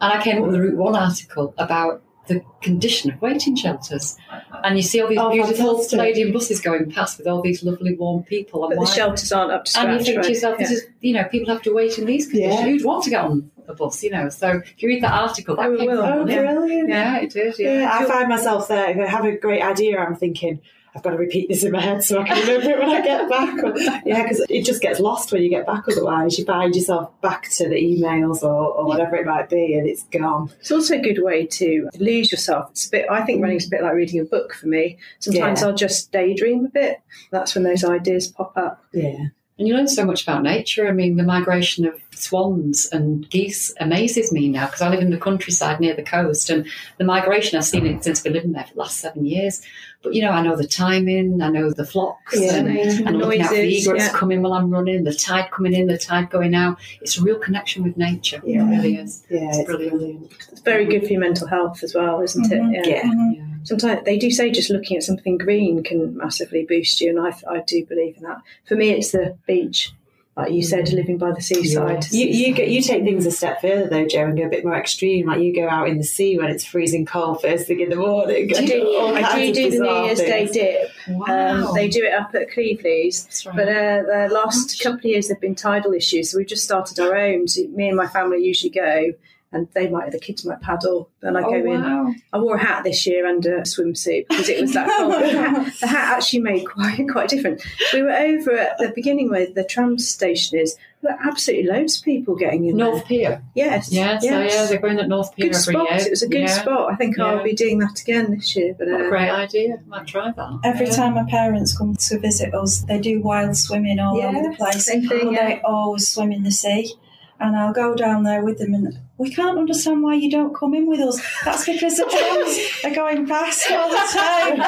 [0.00, 4.16] And I came up with a Route 1 article about the condition of waiting shelters.
[4.62, 5.84] And you see all these Oh, beautiful.
[5.88, 8.60] Canadian buses going past with all these lovely warm people.
[8.60, 9.86] But And, the shelters aren't up to scratch.
[9.88, 10.24] and you think right?
[10.26, 10.76] to yourself, this Yeah.
[10.76, 12.60] is, you know, people have to wait in these conditions.
[12.60, 12.64] Yeah.
[12.66, 14.28] Who'd want to get on a bus, you know?
[14.28, 16.02] So if you read that article, that Oh, came will.
[16.02, 16.42] from Oh, yeah.
[16.52, 16.88] brilliant.
[16.88, 17.58] Yeah, it is.
[17.58, 17.80] Yeah.
[17.80, 18.90] Yeah, I find myself there.
[18.90, 20.60] If I have a great idea, I'm thinking,
[20.94, 23.00] I've got to repeat this in my head so I can remember it when I
[23.00, 23.62] get back.
[23.62, 26.38] Or- yeah, because it just gets lost when you get back otherwise.
[26.38, 30.02] You find yourself back to the emails or, or whatever it might be and it's
[30.04, 30.50] gone.
[30.60, 32.70] It's also a good way to lose yourself.
[32.72, 33.06] It's a bit.
[33.10, 34.98] I think running's a bit like reading a book for me.
[35.20, 35.68] Sometimes Yeah.
[35.68, 37.00] I'll just daydream a bit.
[37.30, 38.84] That's when those ideas pop up.
[38.92, 39.28] Yeah.
[39.58, 40.88] And you learn so much about nature.
[40.88, 45.10] I mean, the migration of swans and geese amazes me now because I live in
[45.10, 46.66] the countryside near the coast, and
[46.98, 49.60] the migration I've seen it since I've been living there for the last seven years.
[50.02, 52.54] But you know, I know the timing, I know the flocks, Yeah.
[52.56, 53.06] and, Amazing.
[53.06, 54.12] and looking out for the Noises, egrets yeah.
[54.12, 56.78] coming while I'm running, the tide coming in, the tide going out.
[57.02, 58.40] It's a real connection with nature.
[58.44, 58.62] Yeah.
[58.66, 59.22] It really is.
[59.30, 59.98] Yeah, It's it's brilliant.
[59.98, 60.32] brilliant.
[60.50, 62.74] It's very good for your mental health as well, isn't Mhm.
[62.74, 62.86] it?
[62.88, 63.04] Yeah.
[63.32, 63.44] Yeah.
[63.64, 67.34] Sometimes they do say just looking at something green can massively boost you, and I,
[67.50, 68.42] I do believe in that.
[68.66, 69.92] For me, it's the beach,
[70.36, 72.10] like you said, living by the seaside.
[72.10, 74.64] You you get you take things a step further though, Joe, and go a bit
[74.64, 75.26] more extreme.
[75.26, 77.96] Like you go out in the sea when it's freezing cold first thing in the
[77.96, 78.50] morning.
[78.56, 80.90] I do, All I do do the New bizarre Year's Day dip.
[81.08, 81.66] Wow.
[81.66, 83.24] Um, they do it up at Cleveleys.
[83.24, 83.56] That's right.
[83.56, 86.98] But uh, the last couple of years, there've been tidal issues, so we've just started
[86.98, 87.46] our own.
[87.46, 89.12] So me and my family usually go,
[89.52, 91.10] and they might, the kids might paddle.
[91.20, 92.22] Then I oh, go in.
[92.32, 95.12] I wore a hat this year and a swimsuit because it was that cold.
[95.12, 97.64] the, hat, the hat actually made quite quite a difference.
[97.92, 100.76] We were over at the beginning where the tram station is.
[101.02, 103.06] There were absolutely loads of people getting in North there.
[103.08, 103.42] Pier.
[103.56, 104.54] Yes, Yeah, so yes.
[104.54, 105.90] yeah, they're going at North Pier good every spot.
[105.90, 105.98] year.
[106.06, 106.60] It was a good yeah.
[106.62, 106.92] spot.
[106.92, 107.24] I think Yeah.
[107.24, 108.76] I'll be doing that again this year.
[108.78, 109.80] But What a uh, great idea.
[109.88, 110.60] Might try that.
[110.62, 110.92] Every Yeah.
[110.92, 114.54] time my parents come to visit us, they do wild swimming all Yeah, over the
[114.56, 114.86] place.
[114.86, 115.48] same thing, yeah.
[115.48, 116.94] They always swim in the sea.
[117.40, 120.74] And I'll go down there with them and we can't understand why you don't come
[120.74, 121.18] in with us.
[121.44, 124.58] That's because the trams are going past all the time.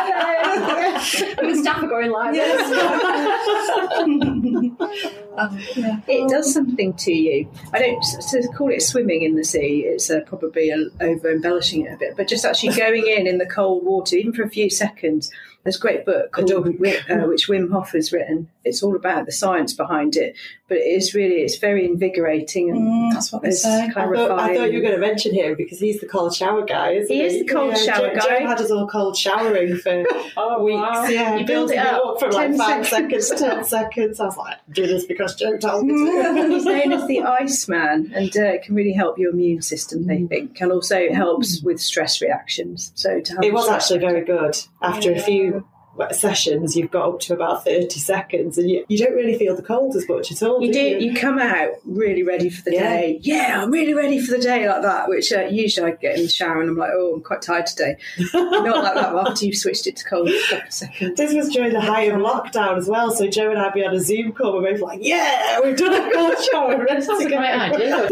[1.48, 2.34] the staff are going like
[5.36, 6.00] Um, yeah.
[6.07, 7.50] It does something to you.
[7.72, 8.00] I don't
[8.30, 9.80] to call it swimming in the sea.
[9.84, 13.38] It's uh, probably a, over embellishing it a bit, but just actually going in in
[13.38, 15.32] the cold water, even for a few seconds.
[15.64, 18.50] There's a great book called, uh, which Wim Hof has written.
[18.64, 20.36] It's all about the science behind it,
[20.68, 23.86] but it is really it's very invigorating and Mm, that's what they say.
[23.86, 24.28] I clarifying.
[24.28, 26.92] thought, I thought you were going to mention him because he's the cold shower guy,
[26.92, 27.26] isn't He he?
[27.26, 28.40] is the cold shower Joe, guy.
[28.40, 30.05] Joe had us all cold showering for
[30.36, 30.76] Oh, weeks.
[30.80, 31.05] wow.
[31.07, 33.30] Yeah, You build it up, from like 10 five seconds.
[33.30, 34.20] ten seconds.
[34.20, 36.70] I was like, do this because Joe told me He's to.
[36.72, 40.07] known as the Iceman, and uh, it can really help your immune system.
[40.07, 42.92] They think, and also helps with stress reactions.
[42.95, 44.57] So to have It was actually very good.
[44.82, 45.66] After a few
[46.11, 49.62] sessions, you've got up to about 30 seconds and you, you don't really feel the
[49.62, 50.61] cold as much at all.
[50.62, 50.99] You do.
[50.99, 51.05] do.
[51.05, 52.82] You come out really ready for the Yeah.
[52.97, 53.18] day.
[53.22, 55.09] Yeah, I'm really ready for the day like that.
[55.09, 57.66] Which uh, usually I get in the shower and I'm like, oh, I'm quite tired
[57.66, 57.97] today.
[58.34, 61.16] Not like that after you've switched it to cold for a couple seconds.
[61.16, 63.11] This was during the height of lockdown as well.
[63.11, 64.55] So Joe and I be on a Zoom call.
[64.61, 66.68] We're both like, "Yeah, we've done a cold shower.
[66.76, 68.09] We're ready That's to a go." great idea.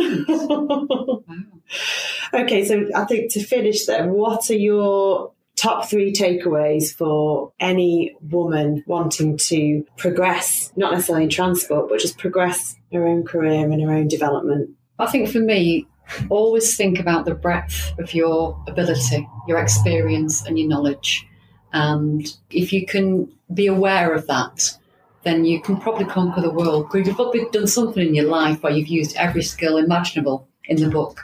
[2.42, 5.32] okay, so I think to finish then, what are your
[5.62, 12.18] top three takeaways for any woman wanting to progress, not necessarily in transport, but just
[12.18, 14.70] progress her own career and her own development?
[14.98, 15.86] I think for me,
[16.28, 21.26] always think about the breadth of your ability, your experience, and your knowledge.
[21.72, 24.76] And if you can be aware of that,
[25.22, 26.88] then you can probably conquer the world.
[26.90, 30.80] Because you've probably done something in your life where you've used every skill imaginable in
[30.80, 31.20] the book.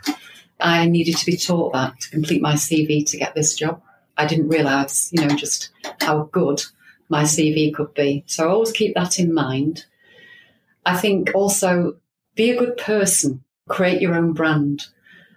[0.60, 3.82] I needed to be taught that to complete my CV to get this job.
[4.18, 6.62] I didn't realise, you know, just how good
[7.08, 8.24] my CV could be.
[8.26, 9.86] So I always keep that in mind.
[10.84, 11.96] I think also
[12.34, 14.86] be a good person, create your own brand.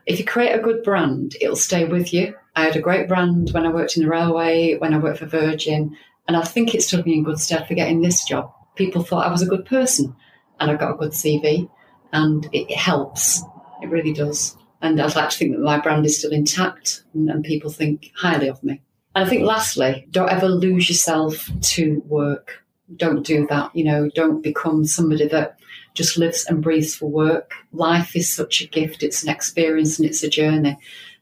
[0.05, 2.35] If you create a good brand, it'll stay with you.
[2.55, 5.25] I had a great brand when I worked in the railway, when I worked for
[5.25, 5.95] Virgin,
[6.27, 8.51] and I think it stood me in good stead for getting this job.
[8.75, 10.15] People thought I was a good person,
[10.59, 11.69] and I got a good CV,
[12.11, 13.43] and it, it helps.
[13.81, 14.57] It really does.
[14.81, 18.11] And I'd like to think that my brand is still intact and, and people think
[18.15, 18.81] highly of me.
[19.13, 22.63] And I think lastly, don't ever lose yourself to work.
[22.95, 23.75] Don't do that.
[23.75, 25.59] You know, don't become somebody that
[25.93, 27.53] just lives and breathes for work.
[27.73, 29.03] Life is such a gift.
[29.03, 30.77] It's an experience and it's a journey.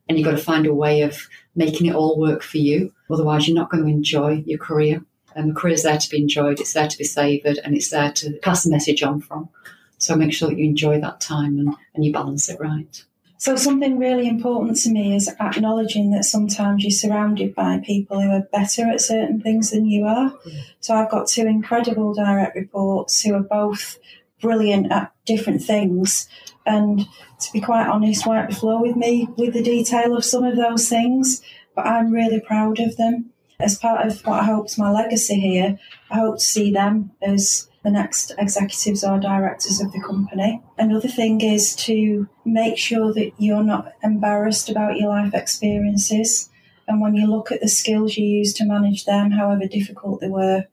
[0.07, 2.93] And you've got to find a way of making it all work for you.
[3.11, 5.03] Otherwise, you're not going to enjoy your career.
[5.35, 6.59] And the career's there to be enjoyed.
[6.59, 9.49] It's there to be savoured and it's there to pass the message on from.
[9.97, 13.03] So make sure that you enjoy that time and, and you balance it right.
[13.39, 18.31] So, something really important to me is acknowledging that sometimes you're surrounded by people who
[18.31, 20.37] are better at certain things than you are.
[20.81, 23.97] So, I've got two incredible direct reports who are both
[24.41, 26.27] brilliant at different things.
[26.65, 27.07] And
[27.39, 30.57] to be quite honest, wipe the floor with me with the detail of some of
[30.57, 31.41] those things.
[31.75, 33.31] But I'm really proud of them.
[33.57, 35.79] As part of what I hope's my legacy here,
[36.11, 40.61] I hope to see them as the next executives or directors of the company.
[40.77, 46.49] Another thing is to make sure that you're not embarrassed about your life experiences.
[46.87, 50.27] And when you look at the skills you use to manage them, however difficult they
[50.27, 50.65] were,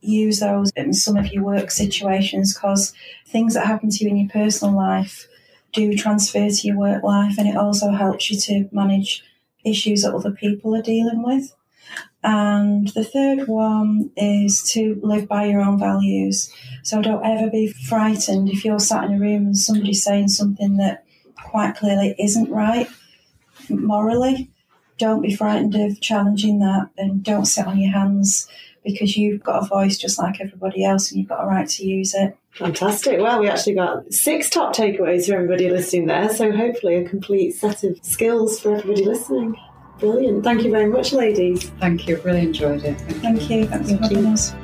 [0.00, 2.94] use those in some of your work situations because
[3.26, 5.28] things that happen to you in your personal life
[5.72, 9.22] do transfer to your work life and it also helps you to manage
[9.64, 11.54] issues that other people are dealing with.
[12.22, 16.52] And the third one is to live by your own values.
[16.82, 20.76] So don't ever be frightened if you're sat in a room and somebody's saying something
[20.76, 21.04] that
[21.34, 22.88] quite clearly isn't right
[23.68, 24.50] morally.
[24.98, 28.48] Don't be frightened of challenging that and don't sit on your hands
[28.84, 31.86] because you've got a voice just like everybody else and you've got a right to
[31.86, 32.36] use it.
[32.52, 33.20] Fantastic.
[33.20, 36.28] Well, we actually got six top takeaways for everybody listening there.
[36.28, 39.56] So hopefully a complete set of skills for everybody listening.
[40.00, 40.42] Brilliant.
[40.42, 41.68] Thank you very much, ladies.
[41.78, 42.20] Thank you.
[42.22, 42.98] Really enjoyed it.
[43.20, 43.66] Thank you.
[43.66, 44.32] Thanks Thank for having you.
[44.32, 44.54] us.